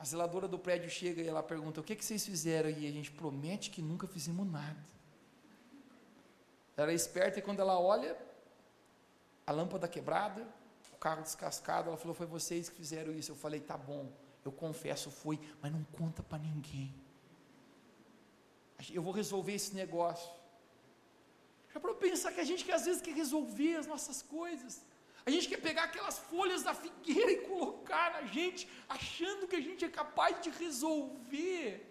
[0.00, 2.68] A zeladora do prédio chega e ela pergunta: O que, que vocês fizeram?
[2.70, 4.84] E a gente promete que nunca fizemos nada.
[6.76, 8.16] Ela é esperta e quando ela olha,
[9.46, 10.44] a lâmpada quebrada,
[10.92, 13.30] o carro descascado, ela falou: Foi vocês que fizeram isso.
[13.30, 14.10] Eu falei: Tá bom,
[14.44, 16.92] eu confesso, foi, mas não conta para ninguém
[18.88, 20.30] eu vou resolver esse negócio.
[21.72, 24.82] Já para pensar que a gente que às vezes quer resolver as nossas coisas.
[25.26, 29.60] A gente quer pegar aquelas folhas da figueira e colocar na gente, achando que a
[29.60, 31.86] gente é capaz de resolver.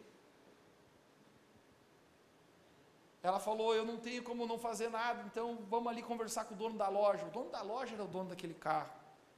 [3.21, 6.57] Ela falou: Eu não tenho como não fazer nada, então vamos ali conversar com o
[6.57, 7.25] dono da loja.
[7.25, 8.91] O dono da loja era o dono daquele carro.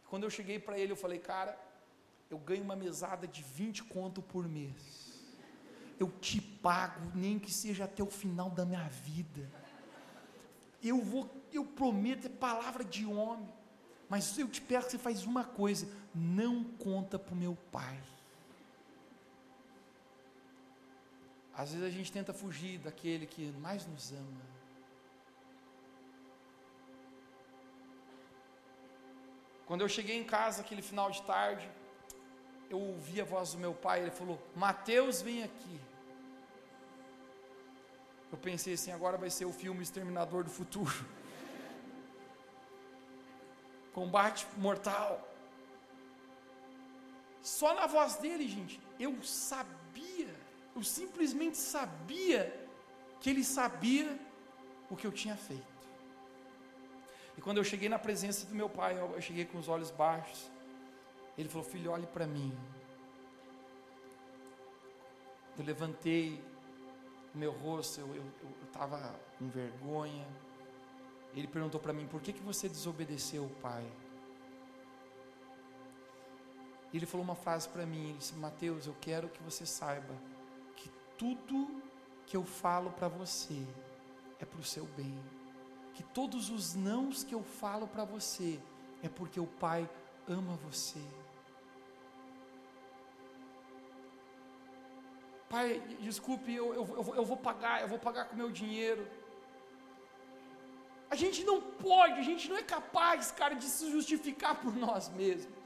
[0.09, 1.57] Quando eu cheguei para ele, eu falei: Cara,
[2.29, 5.11] eu ganho uma mesada de 20 conto por mês
[6.01, 9.47] eu te pago, nem que seja até o final da minha vida.
[10.81, 13.53] Eu vou, eu prometo, é palavra de homem.
[14.11, 17.97] Mas eu te peço que você faz uma coisa: não conta para o meu pai.
[21.55, 24.41] Às vezes a gente tenta fugir daquele que mais nos ama.
[29.65, 31.71] Quando eu cheguei em casa aquele final de tarde,
[32.69, 35.79] eu ouvi a voz do meu pai, ele falou: Mateus, vem aqui.
[38.29, 40.93] Eu pensei assim, agora vai ser o filme Exterminador do Futuro.
[43.93, 45.27] Combate mortal.
[47.41, 50.33] Só na voz dele, gente, eu sabia,
[50.75, 52.67] eu simplesmente sabia
[53.19, 54.19] que ele sabia
[54.89, 55.71] o que eu tinha feito.
[57.37, 59.89] E quando eu cheguei na presença do meu pai, eu, eu cheguei com os olhos
[59.89, 60.51] baixos.
[61.37, 62.55] Ele falou: Filho, olhe para mim.
[65.57, 66.43] Eu levantei
[67.33, 68.25] meu rosto, eu
[68.65, 70.27] estava com vergonha.
[71.33, 73.85] Ele perguntou para mim: Por que, que você desobedeceu o pai?
[76.91, 80.13] E ele falou uma frase para mim: Ele disse, Mateus, eu quero que você saiba
[80.75, 81.81] que tudo
[82.25, 83.65] que eu falo para você
[84.39, 85.17] é para o seu bem.
[85.93, 88.59] Que todos os nãos que eu falo para você
[89.03, 89.89] é porque o Pai
[90.27, 91.01] ama você.
[95.49, 99.05] Pai, desculpe, eu, eu, eu, eu vou pagar, eu vou pagar com meu dinheiro.
[101.13, 105.09] A gente não pode, a gente não é capaz, cara, de se justificar por nós
[105.09, 105.59] mesmos.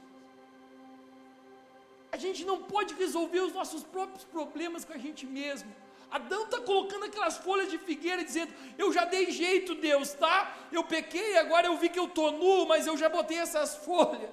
[2.10, 5.72] A gente não pode resolver os nossos próprios problemas com a gente mesmo.
[6.10, 10.36] Adão está colocando aquelas folhas de figueira dizendo: Eu já dei jeito, Deus, tá?
[10.72, 14.30] Eu pequei, agora eu vi que eu estou nu, mas eu já botei essas folhas.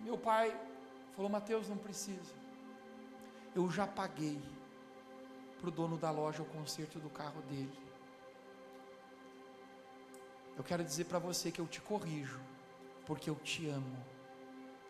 [0.00, 0.54] Meu pai
[1.14, 2.34] falou: Mateus, não precisa.
[3.54, 4.38] Eu já paguei
[5.58, 7.78] para o dono da loja o conserto do carro dele.
[10.56, 12.40] Eu quero dizer para você que eu te corrijo,
[13.06, 14.04] porque eu te amo.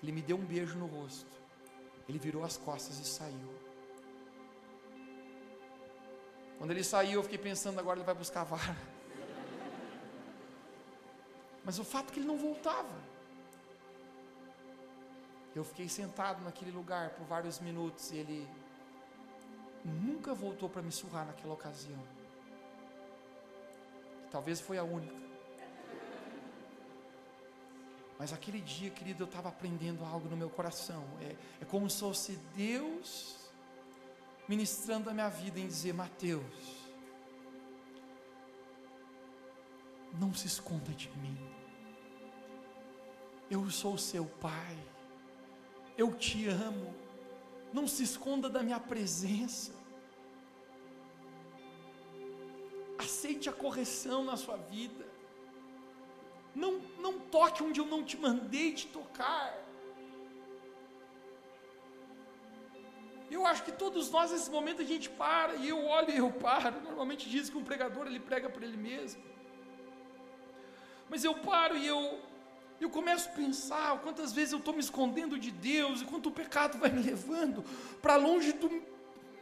[0.03, 1.37] Ele me deu um beijo no rosto.
[2.09, 3.55] Ele virou as costas e saiu.
[6.57, 8.77] Quando ele saiu, eu fiquei pensando, agora ele vai buscar a vara.
[11.64, 12.89] Mas o fato é que ele não voltava.
[15.55, 18.49] Eu fiquei sentado naquele lugar por vários minutos e ele
[19.89, 22.03] nunca voltou para me surrar naquela ocasião.
[24.30, 25.28] Talvez foi a única.
[28.18, 31.05] Mas aquele dia, querido, eu estava aprendendo algo no meu coração.
[31.20, 33.36] É, é como se fosse Deus
[34.49, 36.43] ministrando a minha vida em dizer: Mateus,
[40.18, 41.39] não se esconda de mim.
[43.49, 44.76] Eu sou seu pai.
[45.97, 46.95] Eu te amo.
[47.72, 49.78] Não se esconda da minha presença.
[53.29, 55.07] Aceite a correção na sua vida.
[56.55, 59.55] Não, não toque onde eu não te mandei te tocar.
[63.31, 66.31] Eu acho que todos nós nesse momento a gente para e eu olho e eu
[66.33, 66.81] paro.
[66.81, 69.22] Normalmente diz que um pregador ele prega para ele mesmo.
[71.11, 72.18] Mas eu paro e eu
[72.81, 76.33] eu começo a pensar quantas vezes eu estou me escondendo de Deus e quanto o
[76.33, 77.62] pecado vai me levando
[78.01, 78.70] para longe do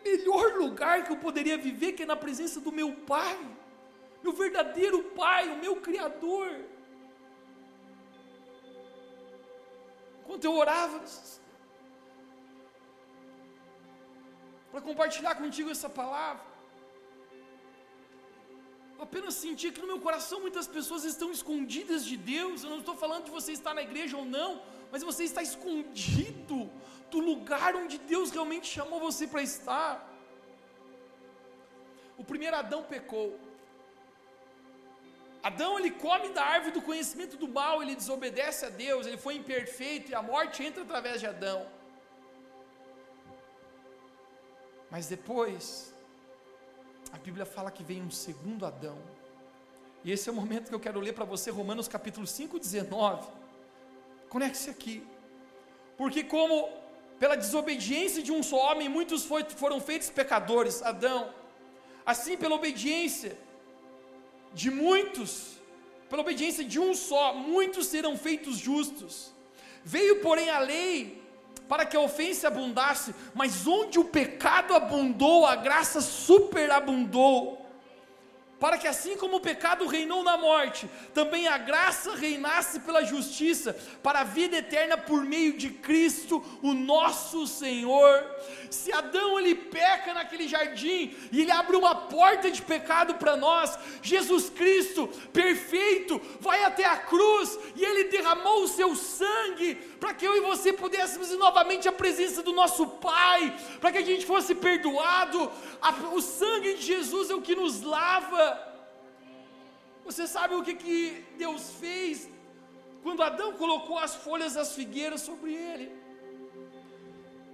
[0.03, 3.39] melhor lugar que eu poderia viver, que é na presença do meu Pai,
[4.27, 6.49] meu verdadeiro Pai, o meu Criador.
[10.21, 10.99] Enquanto eu orava,
[14.71, 16.45] para compartilhar contigo essa palavra,
[18.97, 22.65] eu apenas senti que no meu coração muitas pessoas estão escondidas de Deus.
[22.65, 24.51] Eu não estou falando de você estar na igreja ou não,
[24.91, 26.59] mas você está escondido
[27.13, 29.93] do lugar onde Deus realmente chamou você para estar.
[32.19, 33.29] O primeiro Adão pecou.
[35.49, 39.35] Adão ele come da árvore do conhecimento do mal, ele desobedece a Deus, ele foi
[39.41, 41.59] imperfeito e a morte entra através de Adão.
[44.93, 45.61] Mas depois,
[47.13, 48.99] a Bíblia fala que vem um segundo Adão.
[50.05, 53.29] E esse é o momento que eu quero ler para você, Romanos capítulo 5, 19.
[54.29, 54.97] Conecte-se aqui.
[55.97, 56.57] Porque como
[57.21, 59.25] pela desobediência de um só homem, muitos
[59.63, 61.33] foram feitos pecadores, Adão.
[62.05, 63.33] Assim, pela obediência
[64.57, 65.59] de muitos,
[66.09, 69.35] pela obediência de um só, muitos serão feitos justos.
[69.85, 71.23] Veio, porém, a lei
[71.69, 77.66] para que a ofensa abundasse, mas onde o pecado abundou, a graça superabundou
[78.59, 83.77] para que assim como o pecado reinou na morte, também a graça reinasse pela justiça,
[84.03, 88.25] para a vida eterna por meio de Cristo, o nosso Senhor.
[88.71, 93.79] Se Adão ele peca naquele jardim e ele abre uma porta de pecado para nós,
[94.03, 100.27] Jesus Cristo, perfeito, vai até a cruz e ele derramou o seu sangue para que
[100.27, 104.25] eu e você pudéssemos ir novamente à presença do nosso Pai, para que a gente
[104.25, 105.51] fosse perdoado.
[106.13, 108.56] O sangue de Jesus é o que nos lava.
[110.07, 112.31] Você sabe o que, que Deus fez
[113.03, 115.93] quando Adão colocou as folhas das figueiras sobre ele?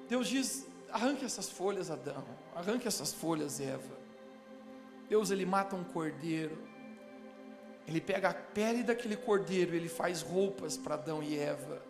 [0.06, 2.24] Deus diz: arranque essas folhas, Adão,
[2.54, 3.96] arranque essas folhas, Eva.
[5.08, 6.58] Deus ele mata um cordeiro,
[7.88, 11.82] ele pega a pele daquele cordeiro, ele faz roupas para Adão e Eva.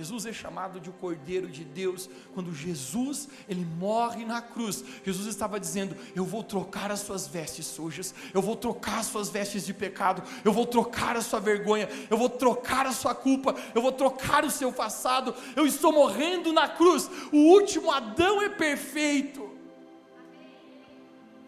[0.00, 2.08] Jesus é chamado de o Cordeiro de Deus.
[2.32, 7.66] Quando Jesus, ele morre na cruz, Jesus estava dizendo: "Eu vou trocar as suas vestes
[7.66, 11.86] sujas, eu vou trocar as suas vestes de pecado, eu vou trocar a sua vergonha,
[12.08, 15.34] eu vou trocar a sua culpa, eu vou trocar o seu passado.
[15.54, 17.10] Eu estou morrendo na cruz.
[17.30, 19.50] O último Adão é perfeito.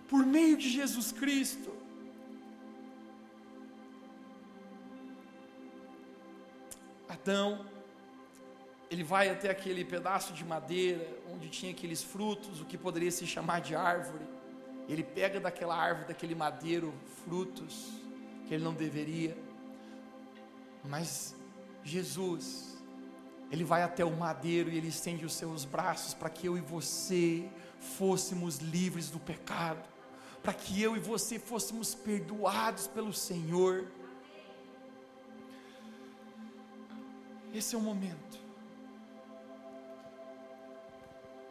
[0.08, 1.72] Por meio de Jesus Cristo.
[7.08, 7.71] Adão
[8.92, 13.26] ele vai até aquele pedaço de madeira onde tinha aqueles frutos, o que poderia se
[13.26, 14.26] chamar de árvore.
[14.86, 16.92] Ele pega daquela árvore, daquele madeiro,
[17.24, 17.88] frutos
[18.46, 19.34] que ele não deveria.
[20.84, 21.34] Mas
[21.82, 22.76] Jesus,
[23.50, 26.60] ele vai até o madeiro e ele estende os seus braços para que eu e
[26.60, 27.48] você
[27.80, 29.82] fôssemos livres do pecado,
[30.42, 33.86] para que eu e você fôssemos perdoados pelo Senhor.
[37.54, 38.41] Esse é o momento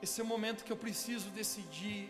[0.02, 2.10] Esse é o momento que eu preciso decidir.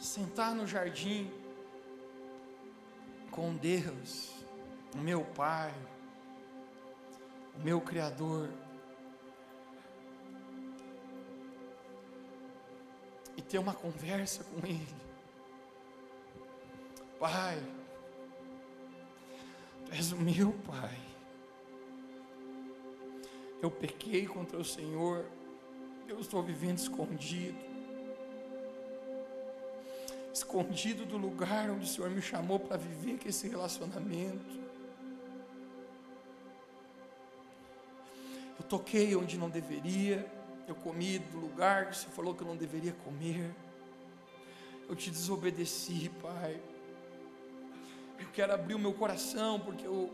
[0.00, 1.30] Sentar no jardim
[3.30, 4.32] com Deus,
[4.94, 5.74] o meu Pai,
[7.54, 8.48] o meu Criador,
[13.36, 15.13] e ter uma conversa com Ele.
[17.18, 17.62] Pai,
[19.84, 20.98] Tu és o meu Pai.
[23.62, 25.24] Eu pequei contra o Senhor,
[26.06, 27.58] eu estou vivendo escondido,
[30.32, 34.62] escondido do lugar onde o Senhor me chamou para viver com esse relacionamento.
[38.58, 40.30] Eu toquei onde não deveria,
[40.68, 43.54] eu comi do lugar que você falou que eu não deveria comer.
[44.86, 46.60] Eu te desobedeci, Pai
[48.24, 50.12] eu quero abrir o meu coração, porque eu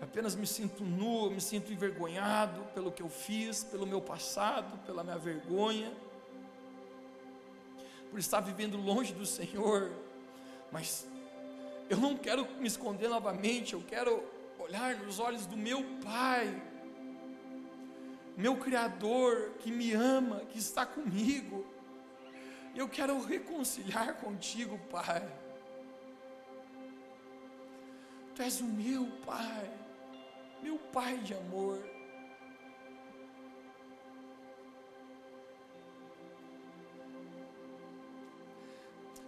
[0.00, 5.02] apenas me sinto nu, me sinto envergonhado pelo que eu fiz, pelo meu passado, pela
[5.02, 5.90] minha vergonha,
[8.10, 9.90] por estar vivendo longe do Senhor,
[10.70, 11.06] mas
[11.88, 14.22] eu não quero me esconder novamente, eu quero
[14.58, 16.62] olhar nos olhos do meu Pai,
[18.36, 21.66] meu Criador, que me ama, que está comigo,
[22.74, 25.45] eu quero reconciliar contigo, Pai.
[28.36, 29.70] Tu és o meu Pai,
[30.62, 31.82] meu Pai de amor.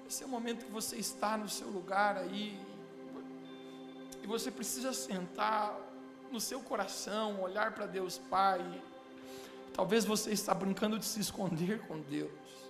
[0.06, 2.60] Esse é o momento que você está no seu lugar aí,
[4.22, 5.74] e você precisa sentar
[6.30, 8.60] no seu coração, olhar para Deus Pai.
[9.72, 12.67] Talvez você está brincando de se esconder com Deus.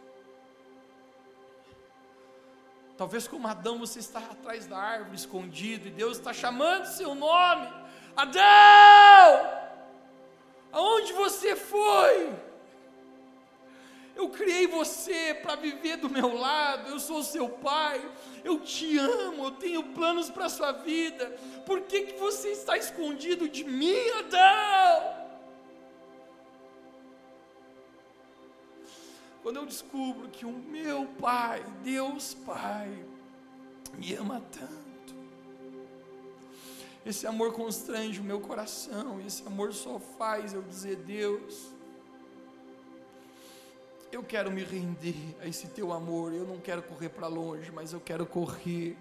[2.99, 7.73] Talvez como Adão você está atrás da árvore escondido e Deus está chamando seu nome.
[8.17, 9.53] Adão!
[10.73, 12.37] Aonde você foi?
[14.17, 18.05] Eu criei você para viver do meu lado, eu sou seu pai,
[18.43, 21.25] eu te amo, eu tenho planos para a sua vida.
[21.65, 25.28] Por que, que você está escondido de mim, Adão?
[29.49, 33.03] Quando eu descubro que o meu Pai, Deus Pai,
[33.97, 35.15] me ama tanto,
[37.07, 41.73] esse amor constrange o meu coração, esse amor só faz eu dizer: Deus,
[44.13, 47.95] eu quero me render a esse teu amor, eu não quero correr para longe, mas
[47.95, 48.99] eu quero correr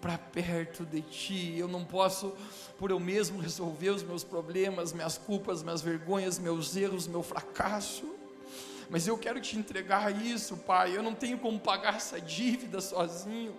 [0.00, 1.58] para perto de ti.
[1.58, 2.36] Eu não posso,
[2.78, 8.17] por eu mesmo, resolver os meus problemas, minhas culpas, minhas vergonhas, meus erros, meu fracasso
[8.90, 10.96] mas eu quero te entregar isso, Pai.
[10.96, 13.54] Eu não tenho como pagar essa dívida sozinho.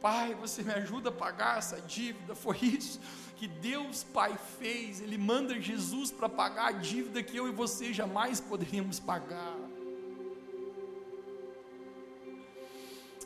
[0.00, 2.34] Pai, você me ajuda a pagar essa dívida.
[2.34, 3.00] Foi isso
[3.36, 5.00] que Deus Pai fez.
[5.00, 9.56] Ele manda Jesus para pagar a dívida que eu e você jamais poderíamos pagar.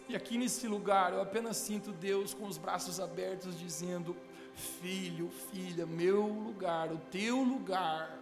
[0.08, 4.14] E aqui nesse lugar eu apenas sinto Deus com os braços abertos dizendo:
[4.54, 8.18] Filho, filha, meu lugar, o teu lugar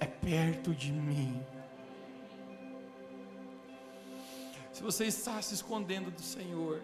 [0.00, 1.44] é perto de mim.
[4.76, 6.82] Se você está se escondendo do Senhor,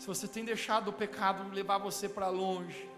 [0.00, 2.90] se você tem deixado o pecado levar você para longe,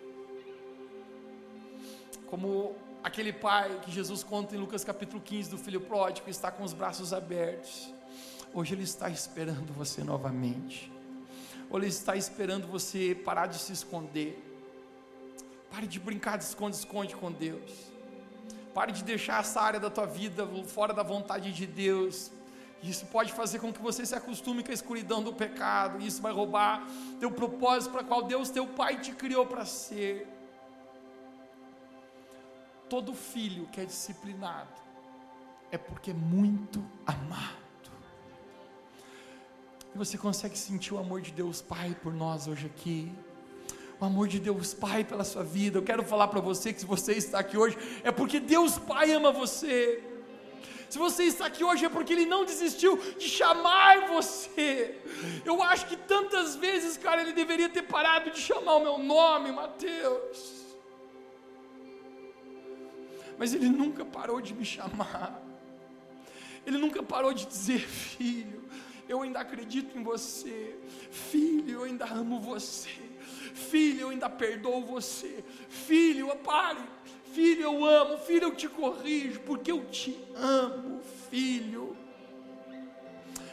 [2.28, 6.64] como aquele pai que Jesus conta em Lucas capítulo 15 do filho pródigo, está com
[6.64, 7.92] os braços abertos,
[8.54, 10.90] hoje ele está esperando você novamente,
[11.68, 14.42] ou ele está esperando você parar de se esconder,
[15.70, 17.70] pare de brincar de esconde-esconde com Deus,
[18.72, 22.32] pare de deixar essa área da tua vida fora da vontade de Deus,
[22.82, 26.04] Isso pode fazer com que você se acostume com a escuridão do pecado.
[26.04, 26.86] Isso vai roubar
[27.18, 30.28] teu propósito para qual Deus, teu Pai, te criou para ser.
[32.88, 34.68] Todo filho que é disciplinado
[35.70, 37.64] é porque é muito amado.
[39.94, 43.12] E você consegue sentir o amor de Deus Pai por nós hoje aqui
[44.00, 45.78] o amor de Deus Pai pela sua vida.
[45.78, 49.12] Eu quero falar para você que se você está aqui hoje, é porque Deus Pai
[49.12, 50.02] ama você.
[50.88, 55.00] Se você está aqui hoje é porque Ele não desistiu de chamar você.
[55.44, 59.50] Eu acho que tantas vezes, cara, Ele deveria ter parado de chamar o meu nome,
[59.50, 60.64] Mateus.
[63.38, 65.42] Mas Ele nunca parou de me chamar.
[66.66, 68.64] Ele nunca parou de dizer, filho,
[69.08, 70.76] eu ainda acredito em você.
[71.10, 72.90] Filho, eu ainda amo você.
[73.54, 75.44] Filho, eu ainda perdoo você.
[75.68, 76.80] Filho, pare.
[77.34, 78.16] Filho, eu amo.
[78.18, 81.96] Filho, eu te corrijo, porque eu te amo, filho.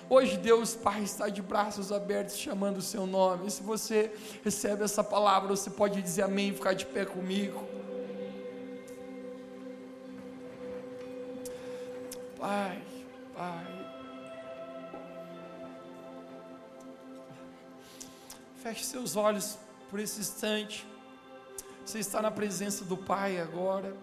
[0.07, 3.47] Hoje Deus Pai está de braços abertos chamando o seu nome.
[3.47, 4.13] E se você
[4.43, 7.67] recebe essa palavra, você pode dizer amém e ficar de pé comigo.
[12.37, 12.81] Pai,
[13.35, 13.85] Pai.
[18.57, 19.57] Feche seus olhos
[19.89, 20.90] por esse instante.
[21.85, 23.95] Você está na presença do Pai agora.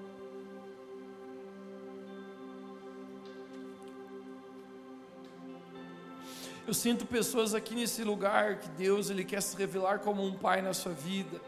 [6.66, 10.61] Eu sinto pessoas aqui nesse lugar que Deus ele quer se revelar como um pai
[10.61, 11.41] na sua vida.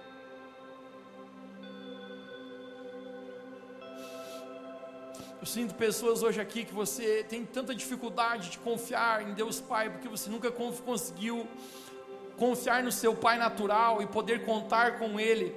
[5.38, 9.90] Eu sinto pessoas hoje aqui que você tem tanta dificuldade de confiar em Deus Pai,
[9.90, 11.46] porque você nunca conseguiu
[12.38, 15.54] confiar no seu pai natural e poder contar com ele.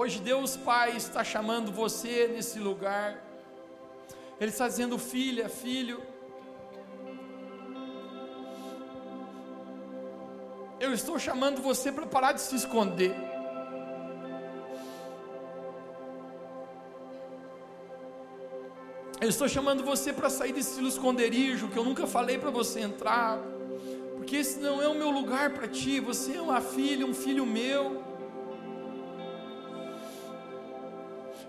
[0.00, 3.22] Hoje Deus Pai está chamando você nesse lugar.
[4.40, 6.02] Ele está dizendo: filha, filho,
[10.80, 13.14] eu estou chamando você para parar de se esconder.
[19.20, 23.38] Eu estou chamando você para sair desse esconderijo que eu nunca falei para você entrar,
[24.16, 26.00] porque esse não é o meu lugar para ti.
[26.00, 28.09] Você é uma filha, um filho meu.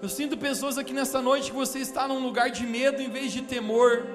[0.02, 3.32] Eu sinto pessoas aqui nessa noite que você está num lugar de medo em vez
[3.32, 4.08] de temor.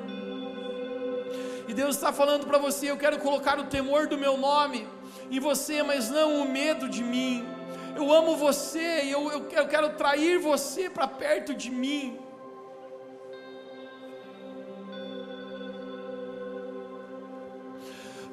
[1.69, 4.85] E Deus está falando para você: eu quero colocar o temor do meu nome
[5.31, 7.47] em você, mas não o medo de mim.
[7.95, 12.19] Eu amo você e eu, eu, eu quero trair você para perto de mim.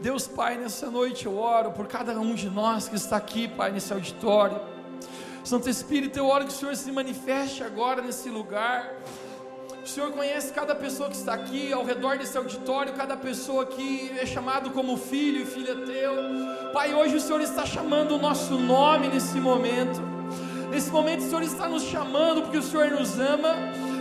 [0.01, 3.72] Deus Pai, nessa noite eu oro por cada um de nós que está aqui, Pai,
[3.72, 4.72] nesse auditório.
[5.43, 8.93] Santo Espírito, eu oro que o Senhor se manifeste agora nesse lugar.
[9.83, 14.09] O Senhor conhece cada pessoa que está aqui ao redor desse auditório, cada pessoa que
[14.17, 16.13] é chamado como filho e filha teu.
[16.71, 20.01] Pai, hoje o Senhor está chamando o nosso nome nesse momento.
[20.71, 23.53] Nesse momento o Senhor está nos chamando porque o Senhor nos ama.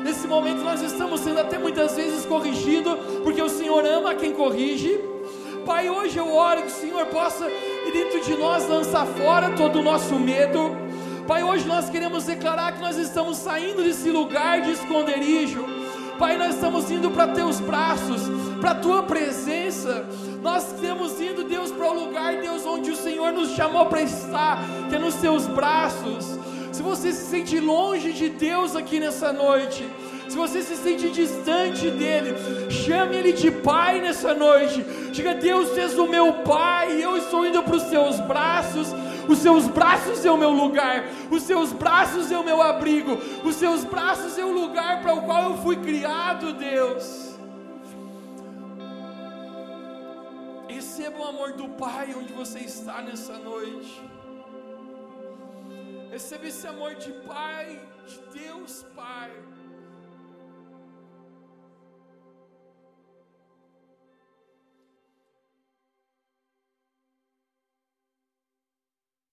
[0.04, 4.96] Nesse momento nós estamos sendo até muitas vezes corrigidos porque o Senhor ama quem corrige.
[5.66, 7.44] Pai, hoje eu oro que o Senhor possa,
[7.92, 10.91] dentro de nós, lançar fora todo o nosso medo.
[11.26, 15.64] Pai, hoje nós queremos declarar que nós estamos saindo desse lugar de esconderijo.
[16.18, 18.22] Pai, nós estamos indo para teus braços,
[18.60, 20.04] para a tua presença.
[20.42, 24.58] Nós estamos indo, Deus, para o lugar, Deus, onde o Senhor nos chamou para estar,
[24.88, 26.38] que é nos teus braços.
[26.72, 29.88] Se você se sente longe de Deus aqui nessa noite,
[30.28, 32.34] se você se sente distante dele,
[32.70, 34.84] chame ele de pai nessa noite.
[35.12, 38.88] Diga: Deus, és o meu pai, eu estou indo para os seus braços.
[39.28, 43.54] Os seus braços é o meu lugar, os seus braços é o meu abrigo, os
[43.56, 47.32] seus braços é o lugar para o qual eu fui criado, Deus.
[50.68, 54.02] Receba o amor do Pai onde você está nessa noite.
[56.10, 59.30] Receba esse amor de Pai, de Deus Pai.